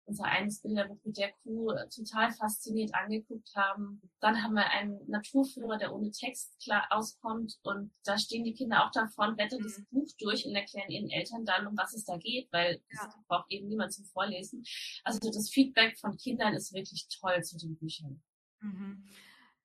unser 0.05 0.25
eines 0.25 0.61
Bilderbuch 0.61 0.99
mit 1.03 1.17
der 1.17 1.31
Kuh 1.43 1.71
äh, 1.71 1.87
total 1.89 2.31
fasziniert 2.31 2.93
angeguckt 2.93 3.55
haben. 3.55 4.01
Dann 4.19 4.41
haben 4.43 4.53
wir 4.53 4.69
einen 4.69 4.99
Naturführer, 5.09 5.77
der 5.77 5.93
ohne 5.93 6.11
Text 6.11 6.59
klar 6.61 6.85
auskommt 6.89 7.57
und 7.63 7.91
da 8.03 8.17
stehen 8.17 8.43
die 8.43 8.53
Kinder 8.53 8.85
auch 8.85 8.91
davon, 8.91 9.35
blättern 9.35 9.59
mhm. 9.59 9.63
das 9.63 9.81
Buch 9.91 10.07
durch 10.19 10.45
und 10.45 10.55
erklären 10.55 10.89
ihren 10.89 11.09
Eltern 11.09 11.45
dann, 11.45 11.67
um 11.67 11.77
was 11.77 11.93
es 11.93 12.05
da 12.05 12.17
geht, 12.17 12.51
weil 12.51 12.81
ja. 12.91 13.07
es 13.07 13.15
braucht 13.27 13.51
eben 13.51 13.67
niemand 13.67 13.93
zum 13.93 14.05
Vorlesen. 14.05 14.63
Also 15.03 15.19
das 15.31 15.49
Feedback 15.49 15.97
von 15.97 16.17
Kindern 16.17 16.53
ist 16.53 16.73
wirklich 16.73 17.07
toll 17.07 17.41
zu 17.43 17.57
den 17.57 17.77
Büchern. 17.77 18.21
Mhm. 18.63 19.05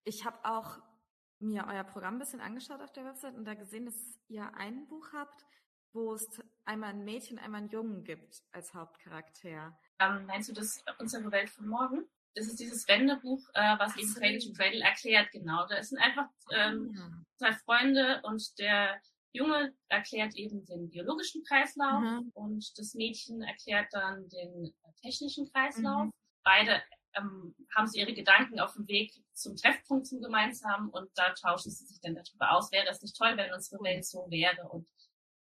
Ich 0.05 0.25
habe 0.25 0.39
auch 0.45 0.79
mir 1.41 1.67
euer 1.69 1.85
Programm 1.85 2.17
ein 2.17 2.19
bisschen 2.19 2.41
angeschaut 2.41 2.81
auf 2.81 2.93
der 2.93 3.05
Website 3.05 3.35
und 3.35 3.45
da 3.45 3.55
gesehen, 3.55 3.87
dass 3.87 4.19
ihr 4.29 4.55
ein 4.55 4.87
Buch 4.87 5.13
habt, 5.13 5.45
wo 5.93 6.15
es 6.15 6.27
einmal 6.65 6.91
ein 6.91 7.05
Mädchen, 7.05 7.39
einmal 7.39 7.63
einen 7.63 7.71
Jungen 7.71 8.05
gibt 8.05 8.43
als 8.53 8.75
Hauptcharakter. 8.75 9.79
Ähm, 10.01 10.27
meinst 10.27 10.49
du 10.49 10.53
das 10.53 10.85
Unsere 10.99 11.31
Welt 11.31 11.51
von 11.51 11.69
morgen? 11.69 12.05
Das 12.35 12.47
ist 12.47 12.61
dieses 12.61 12.87
Wendebuch, 12.87 13.41
äh, 13.55 13.79
was 13.79 13.97
eben 13.97 14.15
Cradle 14.15 14.39
to 14.39 14.53
Cradle 14.53 14.81
erklärt, 14.81 15.31
genau. 15.33 15.67
Da 15.67 15.83
sind 15.83 15.99
einfach 15.99 16.29
ähm, 16.53 16.95
ja. 16.95 17.11
zwei 17.37 17.53
Freunde 17.53 18.21
und 18.25 18.59
der 18.59 19.01
Junge 19.33 19.75
erklärt 19.89 20.35
eben 20.37 20.65
den 20.65 20.89
biologischen 20.89 21.43
Kreislauf 21.45 22.01
mhm. 22.01 22.31
und 22.35 22.79
das 22.79 22.95
Mädchen 22.95 23.43
erklärt 23.43 23.89
dann 23.93 24.29
den 24.29 24.73
technischen 25.03 25.51
Kreislauf. 25.51 26.07
Mhm. 26.07 26.13
Beide 26.45 26.83
ähm, 27.15 27.55
haben 27.75 27.87
sie 27.87 28.01
ihre 28.01 28.15
Gedanken 28.15 28.61
auf 28.61 28.75
dem 28.75 28.87
Weg 28.89 29.13
zum 29.33 29.57
Treffpunkt 29.57 30.07
zum 30.07 30.21
gemeinsamen 30.21 30.91
und 30.91 31.11
da 31.15 31.31
tauschen 31.35 31.71
sie 31.71 31.87
sich 31.87 32.01
dann 32.01 32.15
darüber 32.15 32.53
aus. 32.53 32.73
Wäre 32.73 32.89
es 32.89 33.03
nicht 33.03 33.17
toll, 33.17 33.37
wenn 33.37 33.53
unsere 33.53 33.83
Welt 33.83 34.05
so 34.05 34.27
wäre 34.31 34.69
und 34.69 34.89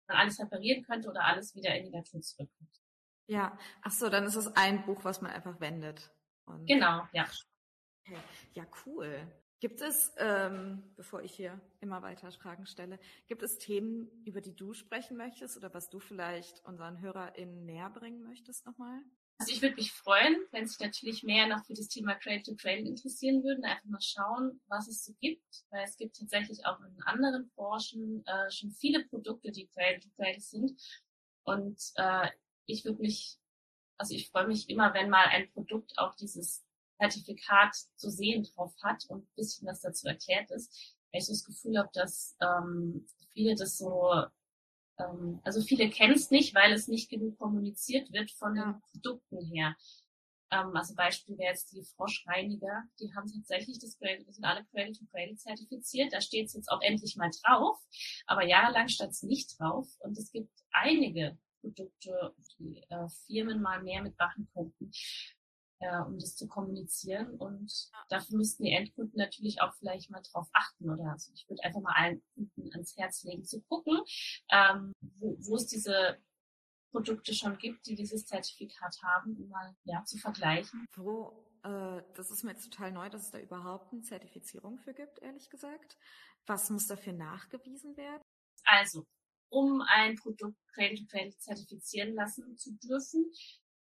man 0.07 0.17
alles 0.17 0.39
reparieren 0.39 0.83
könnte 0.83 1.09
oder 1.09 1.25
alles 1.25 1.55
wieder 1.55 1.75
in 1.75 1.85
die 1.85 1.91
Natur 1.91 2.21
zurückkommt? 2.21 2.81
Ja, 3.27 3.57
ach 3.81 3.91
so, 3.91 4.09
dann 4.09 4.25
ist 4.25 4.35
es 4.35 4.47
ein 4.55 4.85
Buch, 4.85 5.03
was 5.03 5.21
man 5.21 5.31
einfach 5.31 5.59
wendet. 5.59 6.11
Und 6.45 6.65
genau, 6.65 7.07
ja. 7.13 7.25
Okay. 8.05 8.17
Ja, 8.53 8.65
cool. 8.85 9.27
Gibt 9.61 9.79
es, 9.79 10.11
ähm, 10.17 10.81
bevor 10.95 11.21
ich 11.21 11.33
hier 11.33 11.61
immer 11.81 12.01
weiter 12.01 12.31
Fragen 12.31 12.65
stelle, 12.65 12.99
gibt 13.27 13.43
es 13.43 13.59
Themen, 13.59 14.09
über 14.25 14.41
die 14.41 14.55
du 14.55 14.73
sprechen 14.73 15.15
möchtest 15.17 15.55
oder 15.55 15.71
was 15.71 15.89
du 15.89 15.99
vielleicht 15.99 16.65
unseren 16.65 16.99
HörerInnen 16.99 17.63
näher 17.65 17.91
bringen 17.91 18.23
möchtest 18.23 18.65
nochmal? 18.65 18.99
Also 19.41 19.53
ich 19.53 19.61
würde 19.63 19.73
mich 19.73 19.91
freuen, 19.91 20.35
wenn 20.51 20.67
sich 20.67 20.79
natürlich 20.79 21.23
mehr 21.23 21.47
noch 21.47 21.65
für 21.65 21.73
das 21.73 21.87
Thema 21.87 22.13
Cradle 22.13 22.43
to 22.43 22.53
Cradle 22.53 22.87
interessieren 22.87 23.43
würden, 23.43 23.65
einfach 23.65 23.85
mal 23.85 23.99
schauen, 23.99 24.61
was 24.67 24.87
es 24.87 25.03
so 25.03 25.15
gibt, 25.19 25.43
weil 25.71 25.83
es 25.83 25.97
gibt 25.97 26.15
tatsächlich 26.15 26.63
auch 26.63 26.79
in 26.81 27.01
anderen 27.05 27.49
Branchen 27.55 28.23
äh, 28.27 28.51
schon 28.51 28.69
viele 28.69 29.03
Produkte, 29.03 29.51
die 29.51 29.65
Cradle 29.65 29.99
to 29.99 30.09
Cradle 30.15 30.39
sind. 30.39 30.79
Und 31.41 31.81
äh, 31.95 32.29
ich 32.67 32.85
würde 32.85 33.01
mich, 33.01 33.39
also 33.97 34.13
ich 34.13 34.29
freue 34.29 34.45
mich 34.45 34.69
immer, 34.69 34.93
wenn 34.93 35.09
mal 35.09 35.25
ein 35.25 35.51
Produkt 35.53 35.97
auch 35.97 36.13
dieses 36.13 36.63
Zertifikat 36.99 37.75
zu 37.95 38.11
sehen 38.11 38.43
drauf 38.43 38.75
hat 38.83 39.05
und 39.07 39.23
ein 39.23 39.35
bisschen 39.35 39.67
was 39.67 39.81
dazu 39.81 40.05
erklärt 40.07 40.51
ist, 40.51 40.95
weil 41.11 41.19
ich 41.19 41.25
so 41.25 41.33
das 41.33 41.45
Gefühl 41.45 41.79
habe, 41.79 41.89
dass 41.93 42.37
ähm, 42.41 43.07
viele 43.33 43.55
das 43.55 43.79
so, 43.79 44.23
ähm, 44.99 45.39
also 45.43 45.61
viele 45.61 45.89
kennen 45.89 46.13
es 46.13 46.31
nicht, 46.31 46.53
weil 46.55 46.73
es 46.73 46.87
nicht 46.87 47.09
genug 47.09 47.37
kommuniziert 47.37 48.11
wird 48.11 48.31
von 48.31 48.55
ja. 48.55 48.63
den 48.63 48.81
Produkten 48.91 49.45
her. 49.53 49.75
Ähm, 50.51 50.75
also 50.75 50.95
Beispiel 50.95 51.37
wäre 51.37 51.51
jetzt 51.51 51.71
die 51.71 51.83
Froschreiniger, 51.83 52.83
die 52.99 53.13
haben 53.15 53.31
tatsächlich 53.31 53.79
das 53.79 53.97
Cradle, 53.97 54.25
sind 54.31 54.43
alle 54.43 54.65
Cradle 54.65 54.93
to 54.93 55.05
Cradle 55.11 55.35
zertifiziert. 55.35 56.13
Da 56.13 56.21
steht 56.21 56.47
es 56.47 56.53
jetzt 56.53 56.69
auch 56.69 56.81
endlich 56.81 57.15
mal 57.15 57.31
drauf, 57.43 57.77
aber 58.27 58.45
jahrelang 58.45 58.89
stand 58.89 59.11
es 59.11 59.23
nicht 59.23 59.59
drauf 59.59 59.87
und 59.99 60.17
es 60.17 60.31
gibt 60.31 60.51
einige 60.71 61.37
Produkte, 61.61 62.33
die 62.59 62.83
äh, 62.89 63.07
Firmen 63.27 63.61
mal 63.61 63.81
mehr 63.81 64.01
mitmachen 64.01 64.49
könnten, 64.53 64.91
äh, 65.81 65.99
um 66.01 66.17
das 66.17 66.35
zu 66.35 66.47
kommunizieren. 66.47 67.35
Und 67.37 67.91
dafür 68.09 68.37
müssten 68.37 68.63
die 68.63 68.71
Endkunden 68.71 69.17
natürlich 69.17 69.61
auch 69.61 69.73
vielleicht 69.75 70.09
mal 70.09 70.21
drauf 70.21 70.47
achten. 70.53 70.89
Oder 70.89 71.11
also 71.11 71.31
ich 71.33 71.49
würde 71.49 71.63
einfach 71.63 71.81
mal 71.81 71.95
allen 71.95 72.21
Kunden 72.33 72.71
ans 72.73 72.95
Herz 72.97 73.23
legen, 73.23 73.43
zu 73.43 73.61
gucken, 73.63 73.99
ähm, 74.51 74.93
wo, 75.01 75.35
wo 75.39 75.55
es 75.55 75.67
diese 75.67 76.17
Produkte 76.91 77.33
schon 77.33 77.57
gibt, 77.57 77.85
die 77.87 77.95
dieses 77.95 78.25
Zertifikat 78.25 78.97
haben, 79.01 79.35
um 79.37 79.49
mal 79.49 79.75
ja, 79.83 80.03
zu 80.05 80.17
vergleichen. 80.17 80.85
Wo, 80.95 81.47
äh, 81.63 82.01
das 82.15 82.29
ist 82.29 82.43
mir 82.43 82.51
jetzt 82.51 82.69
total 82.69 82.91
neu, 82.91 83.09
dass 83.09 83.23
es 83.23 83.31
da 83.31 83.39
überhaupt 83.39 83.91
eine 83.91 84.01
Zertifizierung 84.01 84.77
für 84.77 84.93
gibt, 84.93 85.19
ehrlich 85.19 85.49
gesagt. 85.49 85.97
Was 86.45 86.69
muss 86.69 86.87
dafür 86.87 87.13
nachgewiesen 87.13 87.95
werden? 87.97 88.21
Also, 88.65 89.05
um 89.49 89.81
ein 89.81 90.15
Produkt 90.15 90.57
Cradle-to-Cradle 90.73 91.37
zertifizieren 91.37 92.13
lassen 92.13 92.57
zu 92.57 92.71
dürfen, 92.77 93.31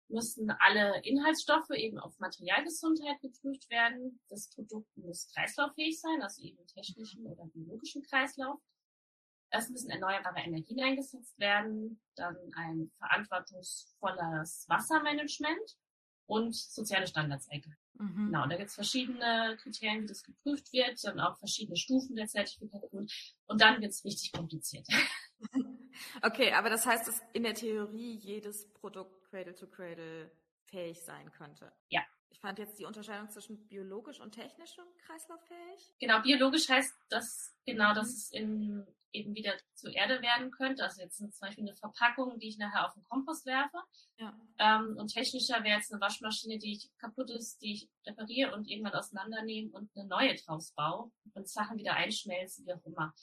müssen 0.10 0.52
alle 0.52 1.02
Inhaltsstoffe 1.04 1.70
eben 1.72 2.00
auf 2.00 2.18
Materialgesundheit 2.20 3.20
geprüft 3.22 3.70
werden. 3.70 4.20
Das 4.30 4.50
Produkt 4.50 4.96
muss 4.98 5.28
kreislauffähig 5.34 6.00
sein, 6.00 6.22
also 6.22 6.42
eben 6.42 6.66
technischen 6.68 7.26
oder 7.26 7.46
biologischen 7.48 8.04
Kreislauf. 8.04 8.60
Es 9.50 9.70
müssen 9.70 9.90
erneuerbare 9.90 10.40
Energien 10.40 10.82
eingesetzt 10.82 11.40
werden, 11.40 12.02
dann 12.16 12.36
ein 12.56 12.92
verantwortungsvolles 12.98 14.66
Wassermanagement 14.68 15.78
und 16.26 16.54
soziale 16.54 17.08
Standards 17.08 17.50
eingehalten. 17.50 17.82
Mhm. 17.94 18.26
Genau, 18.28 18.46
da 18.48 18.58
gibt 18.58 18.70
es 18.70 18.76
verschiedene 18.76 19.58
Kriterien, 19.62 20.04
wie 20.04 20.08
das 20.08 20.24
geprüft 20.24 20.72
wird, 20.74 21.04
dann 21.04 21.20
auch 21.20 21.38
verschiedene 21.38 21.78
Stufen 21.78 22.16
der 22.16 22.28
Zertifikation 22.28 23.08
und 23.48 23.62
dann 23.62 23.82
wird 23.82 23.92
es 23.92 24.04
richtig 24.04 24.34
kompliziert. 24.34 24.86
Okay, 26.22 26.54
aber 26.54 26.70
das 26.70 26.86
heißt, 26.86 27.08
dass 27.08 27.22
in 27.34 27.44
der 27.44 27.54
Theorie 27.54 28.16
jedes 28.16 28.72
Produkt 28.74 29.24
Cradle 29.30 29.56
to 29.56 29.68
Cradle 29.68 30.32
fähig 30.66 31.02
sein 31.02 31.32
könnte. 31.32 31.72
Ja. 31.90 32.02
Ich 32.30 32.40
fand 32.40 32.60
jetzt 32.60 32.78
die 32.78 32.86
Unterscheidung 32.86 33.30
zwischen 33.30 33.68
biologisch 33.68 34.20
und 34.20 34.32
technischem 34.32 34.86
kreislauffähig. 35.06 35.96
Genau, 36.00 36.22
biologisch 36.22 36.70
heißt 36.70 36.94
das 37.10 37.56
genau, 37.66 37.94
dass 37.94 38.10
es 38.10 38.32
in, 38.32 38.86
eben 39.12 39.34
wieder 39.34 39.54
zur 39.74 39.92
Erde 39.94 40.22
werden 40.22 40.52
könnte. 40.52 40.84
Also 40.84 41.02
jetzt 41.02 41.18
zum 41.18 41.32
Beispiel 41.40 41.64
eine 41.64 41.76
Verpackung, 41.76 42.38
die 42.38 42.50
ich 42.50 42.58
nachher 42.58 42.86
auf 42.86 42.94
den 42.94 43.04
Kompost 43.06 43.46
werfe. 43.46 43.78
Ja. 44.18 44.40
Ähm, 44.60 44.98
und 44.98 45.08
technischer 45.08 45.64
wäre 45.64 45.78
jetzt 45.78 45.92
eine 45.92 46.02
Waschmaschine, 46.02 46.60
die 46.60 46.74
ich 46.74 46.90
kaputt 47.00 47.32
ist, 47.32 47.62
die 47.62 47.74
ich 47.74 47.90
repariere 48.06 48.54
und 48.54 48.70
irgendwann 48.70 48.94
auseinandernehme 48.94 49.72
und 49.72 49.90
eine 49.96 50.08
neue 50.08 50.36
draus 50.36 50.74
baue 50.74 51.12
und 51.34 51.50
Sachen 51.50 51.78
wieder 51.78 51.96
einschmelzen, 51.96 52.66
wie 52.66 52.74
auch 52.74 52.86
immer. 52.86 53.14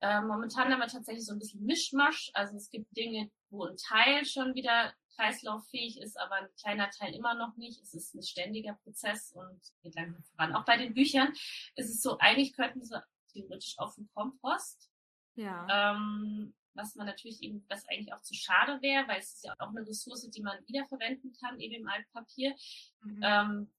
Äh, 0.00 0.20
momentan 0.22 0.72
haben 0.72 0.80
wir 0.80 0.86
tatsächlich 0.86 1.24
so 1.24 1.32
ein 1.32 1.38
bisschen 1.38 1.64
Mischmasch. 1.64 2.30
Also 2.34 2.56
es 2.56 2.70
gibt 2.70 2.96
Dinge, 2.96 3.30
wo 3.50 3.64
ein 3.64 3.76
Teil 3.76 4.24
schon 4.24 4.54
wieder 4.54 4.94
kreislauffähig 5.16 6.00
ist, 6.00 6.18
aber 6.18 6.36
ein 6.36 6.48
kleiner 6.58 6.90
Teil 6.90 7.14
immer 7.14 7.34
noch 7.34 7.56
nicht. 7.56 7.80
Es 7.82 7.94
ist 7.94 8.14
ein 8.14 8.22
ständiger 8.22 8.74
Prozess 8.82 9.32
und 9.32 9.60
geht 9.82 9.94
langsam 9.94 10.22
voran. 10.24 10.54
Auch 10.54 10.64
bei 10.64 10.76
den 10.76 10.94
Büchern 10.94 11.32
ist 11.74 11.90
es 11.90 12.00
so, 12.00 12.18
eigentlich 12.18 12.54
könnten 12.54 12.82
sie 12.82 13.02
theoretisch 13.32 13.78
auf 13.78 13.94
den 13.94 14.08
Kompost. 14.14 14.90
Ja. 15.34 15.94
Ähm, 15.94 16.54
was 16.74 16.94
man 16.94 17.06
natürlich 17.06 17.42
eben, 17.42 17.64
was 17.68 17.86
eigentlich 17.88 18.12
auch 18.12 18.22
zu 18.22 18.34
schade 18.34 18.80
wäre, 18.80 19.06
weil 19.08 19.18
es 19.18 19.34
ist 19.34 19.44
ja 19.44 19.54
auch 19.58 19.68
eine 19.68 19.86
Ressource, 19.86 20.30
die 20.30 20.42
man 20.42 20.56
wiederverwenden 20.66 21.32
kann, 21.40 21.58
eben 21.58 21.74
im 21.74 21.88
Altpapier. 21.88 22.54
Mhm. 23.02 23.20
Ähm, 23.22 23.72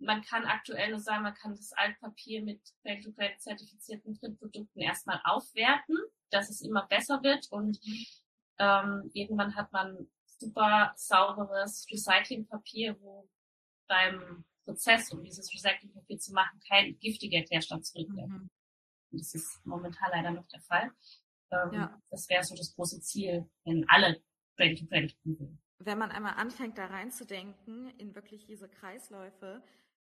man 0.00 0.22
kann 0.22 0.44
aktuell 0.44 0.90
nur 0.90 0.98
sagen, 0.98 1.22
man 1.22 1.34
kann 1.34 1.54
das 1.54 1.72
Altpapier 1.72 2.42
mit 2.42 2.60
Fair-to-Grade 2.82 3.36
zertifizierten 3.38 4.18
Printprodukten 4.18 4.80
erstmal 4.80 5.20
aufwerten, 5.24 5.96
dass 6.30 6.50
es 6.50 6.62
immer 6.62 6.86
besser 6.86 7.22
wird 7.22 7.50
und 7.50 7.78
ähm, 8.58 9.10
irgendwann 9.14 9.54
hat 9.54 9.72
man 9.72 10.10
super 10.24 10.92
sauberes 10.96 11.86
Recyclingpapier, 11.90 12.96
wo 13.00 13.28
beim 13.88 14.44
Prozess, 14.64 15.10
um 15.12 15.22
dieses 15.22 15.52
Recyclingpapier 15.52 16.18
zu 16.18 16.32
machen, 16.32 16.60
kein 16.68 16.98
giftiger 16.98 17.42
Klärstoff 17.42 17.82
zurückbleibt. 17.82 18.28
Mhm. 18.28 18.50
Das 19.12 19.34
ist 19.34 19.60
momentan 19.64 20.10
leider 20.12 20.30
noch 20.30 20.46
der 20.48 20.60
Fall. 20.60 20.90
Ähm, 21.50 21.72
ja. 21.72 22.02
Das 22.10 22.28
wäre 22.28 22.44
so 22.44 22.54
das 22.54 22.74
große 22.74 23.00
Ziel, 23.00 23.50
wenn 23.64 23.84
alle 23.88 24.22
Brand-to-Brand 24.56 25.16
googeln. 25.22 25.58
Wenn 25.78 25.98
man 25.98 26.10
einmal 26.10 26.34
anfängt, 26.34 26.78
da 26.78 26.86
reinzudenken, 26.86 27.88
in 27.98 28.14
wirklich 28.14 28.44
diese 28.46 28.68
Kreisläufe, 28.68 29.62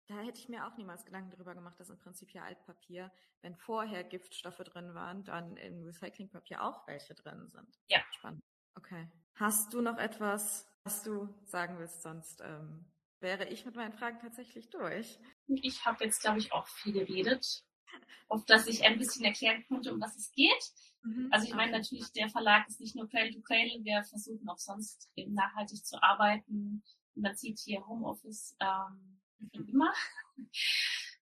da 0.08 0.20
hätte 0.20 0.40
ich 0.40 0.50
mir 0.50 0.68
auch 0.68 0.76
niemals 0.78 1.06
Gedanken 1.06 1.32
darüber 1.32 1.56
gemacht, 1.56 1.80
dass 1.80 1.90
im 1.90 1.98
Prinzip 1.98 2.32
ja 2.32 2.44
Altpapier, 2.44 3.12
wenn 3.42 3.56
vorher 3.56 4.04
Giftstoffe 4.04 4.58
drin 4.58 4.94
waren, 4.94 5.24
dann 5.24 5.56
im 5.58 5.84
Recyclingpapier 5.84 6.64
auch 6.64 6.86
welche 6.88 7.14
drin 7.14 7.48
sind. 7.48 7.80
Ja. 7.88 8.00
Spannend. 8.12 8.44
Okay. 8.76 9.08
Hast 9.36 9.74
du 9.74 9.82
noch 9.82 9.98
etwas, 9.98 10.68
was 10.84 11.04
du 11.04 11.34
sagen 11.46 11.80
willst? 11.80 12.02
Sonst 12.02 12.42
ähm, 12.42 12.86
wäre 13.20 13.48
ich 13.48 13.66
mit 13.66 13.76
meinen 13.76 13.94
Fragen 13.94 14.20
tatsächlich 14.20 14.70
durch. 14.70 15.20
Ich 15.48 15.86
habe 15.86 16.04
jetzt, 16.04 16.22
glaube 16.22 16.40
ich, 16.40 16.52
auch 16.52 16.68
viel 16.68 16.94
geredet, 16.94 17.64
auf 18.28 18.46
dass 18.46 18.68
ich 18.68 18.84
ein 18.84 18.98
bisschen 18.98 19.26
erklären 19.26 19.64
konnte, 19.68 19.94
um 19.94 20.02
was 20.02 20.18
es 20.18 20.32
geht. 20.32 20.72
Mhm. 21.04 21.30
Also 21.32 21.48
ich 21.48 21.54
meine 21.54 21.72
natürlich, 21.72 22.12
der 22.12 22.30
Verlag 22.30 22.68
ist 22.68 22.80
nicht 22.80 22.96
nur 22.96 23.08
Cradle 23.08 23.34
to 23.34 23.42
Cradle, 23.42 23.84
wir 23.84 24.04
versuchen 24.04 24.48
auch 24.50 24.58
sonst 24.58 25.10
eben 25.16 25.34
nachhaltig 25.34 25.86
zu 25.86 26.02
arbeiten. 26.02 26.84
Man 27.16 27.36
sieht 27.36 27.60
hier 27.60 27.86
Homeoffice 27.88 28.56
ähm, 28.60 29.20
wie 29.40 29.72
immer. 29.72 29.94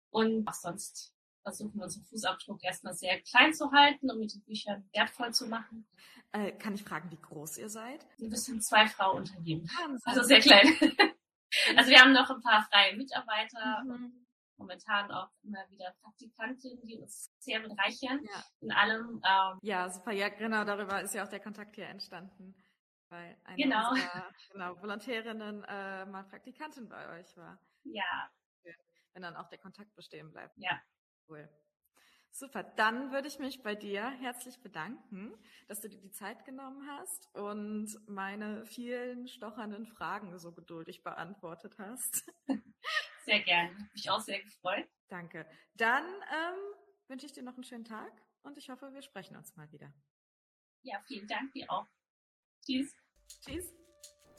Und 0.09 0.47
auch 0.47 0.53
sonst 0.53 1.13
versuchen 1.43 1.75
wir 1.75 1.83
unseren 1.83 2.03
Fußabdruck 2.05 2.63
erstmal 2.63 2.93
sehr 2.93 3.19
klein 3.21 3.53
zu 3.53 3.71
halten, 3.71 4.09
um 4.11 4.19
mit 4.19 4.33
den 4.33 4.43
Büchern 4.43 4.87
wertvoll 4.93 5.33
zu 5.33 5.47
machen. 5.47 5.87
Äh, 6.33 6.51
kann 6.53 6.75
ich 6.75 6.83
fragen, 6.83 7.11
wie 7.11 7.21
groß 7.21 7.57
ihr 7.57 7.69
seid? 7.69 8.05
Wir 8.17 8.37
sind 8.37 8.63
zwei 8.63 8.87
Frauen 8.87 9.19
Unternehmen. 9.19 9.69
Also 10.05 10.23
sehr 10.23 10.39
klein. 10.39 10.67
also 11.75 11.89
wir 11.89 11.99
haben 11.99 12.13
noch 12.13 12.29
ein 12.29 12.41
paar 12.41 12.67
freie 12.69 12.95
Mitarbeiter. 12.95 13.83
Mhm 13.85 14.21
momentan 14.61 15.11
auch 15.11 15.29
immer 15.43 15.69
wieder 15.69 15.93
Praktikantinnen, 16.01 16.85
die 16.85 16.97
uns 16.97 17.29
sehr 17.39 17.59
bereichern 17.59 18.19
ja. 18.23 18.43
in 18.61 18.71
allem. 18.71 19.21
Ähm, 19.27 19.59
ja, 19.61 19.89
super. 19.89 20.11
Ja, 20.11 20.29
genau, 20.29 20.63
darüber 20.63 21.01
ist 21.01 21.13
ja 21.13 21.23
auch 21.23 21.29
der 21.29 21.39
Kontakt 21.39 21.75
hier 21.75 21.87
entstanden. 21.87 22.55
Weil 23.09 23.35
eine 23.43 23.57
genau. 23.57 23.89
unserer 23.89 24.31
genau, 24.51 24.81
Volontärinnen 24.81 25.63
äh, 25.63 26.05
mal 26.05 26.23
Praktikantin 26.23 26.87
bei 26.87 27.19
euch 27.19 27.35
war. 27.35 27.59
Ja. 27.83 28.31
Wenn 29.13 29.23
dann 29.23 29.35
auch 29.35 29.49
der 29.49 29.57
Kontakt 29.57 29.93
bestehen 29.95 30.31
bleibt. 30.31 30.57
Ja. 30.57 30.81
Cool. 31.27 31.49
Super, 32.33 32.63
dann 32.63 33.11
würde 33.11 33.27
ich 33.27 33.39
mich 33.39 33.61
bei 33.61 33.75
dir 33.75 34.09
herzlich 34.09 34.61
bedanken, 34.61 35.33
dass 35.67 35.81
du 35.81 35.89
dir 35.89 35.99
die 35.99 36.11
Zeit 36.11 36.45
genommen 36.45 36.87
hast 36.87 37.29
und 37.35 37.89
meine 38.07 38.65
vielen 38.65 39.27
stochernden 39.27 39.85
Fragen 39.85 40.37
so 40.39 40.53
geduldig 40.53 41.03
beantwortet 41.03 41.77
hast. 41.77 42.31
Sehr 43.25 43.41
gerne. 43.41 43.89
Mich 43.93 44.09
auch 44.09 44.21
sehr 44.21 44.41
gefreut. 44.41 44.87
Danke. 45.07 45.45
Dann 45.75 46.03
ähm, 46.05 46.57
wünsche 47.07 47.27
ich 47.27 47.33
dir 47.33 47.43
noch 47.43 47.53
einen 47.53 47.63
schönen 47.63 47.85
Tag 47.85 48.11
und 48.41 48.57
ich 48.57 48.69
hoffe, 48.69 48.91
wir 48.93 49.03
sprechen 49.03 49.35
uns 49.35 49.55
mal 49.55 49.71
wieder. 49.71 49.93
Ja, 50.81 50.99
vielen 51.07 51.27
Dank 51.27 51.51
dir 51.53 51.69
auch. 51.69 51.87
Tschüss. 52.65 52.95
Tschüss. 53.45 53.80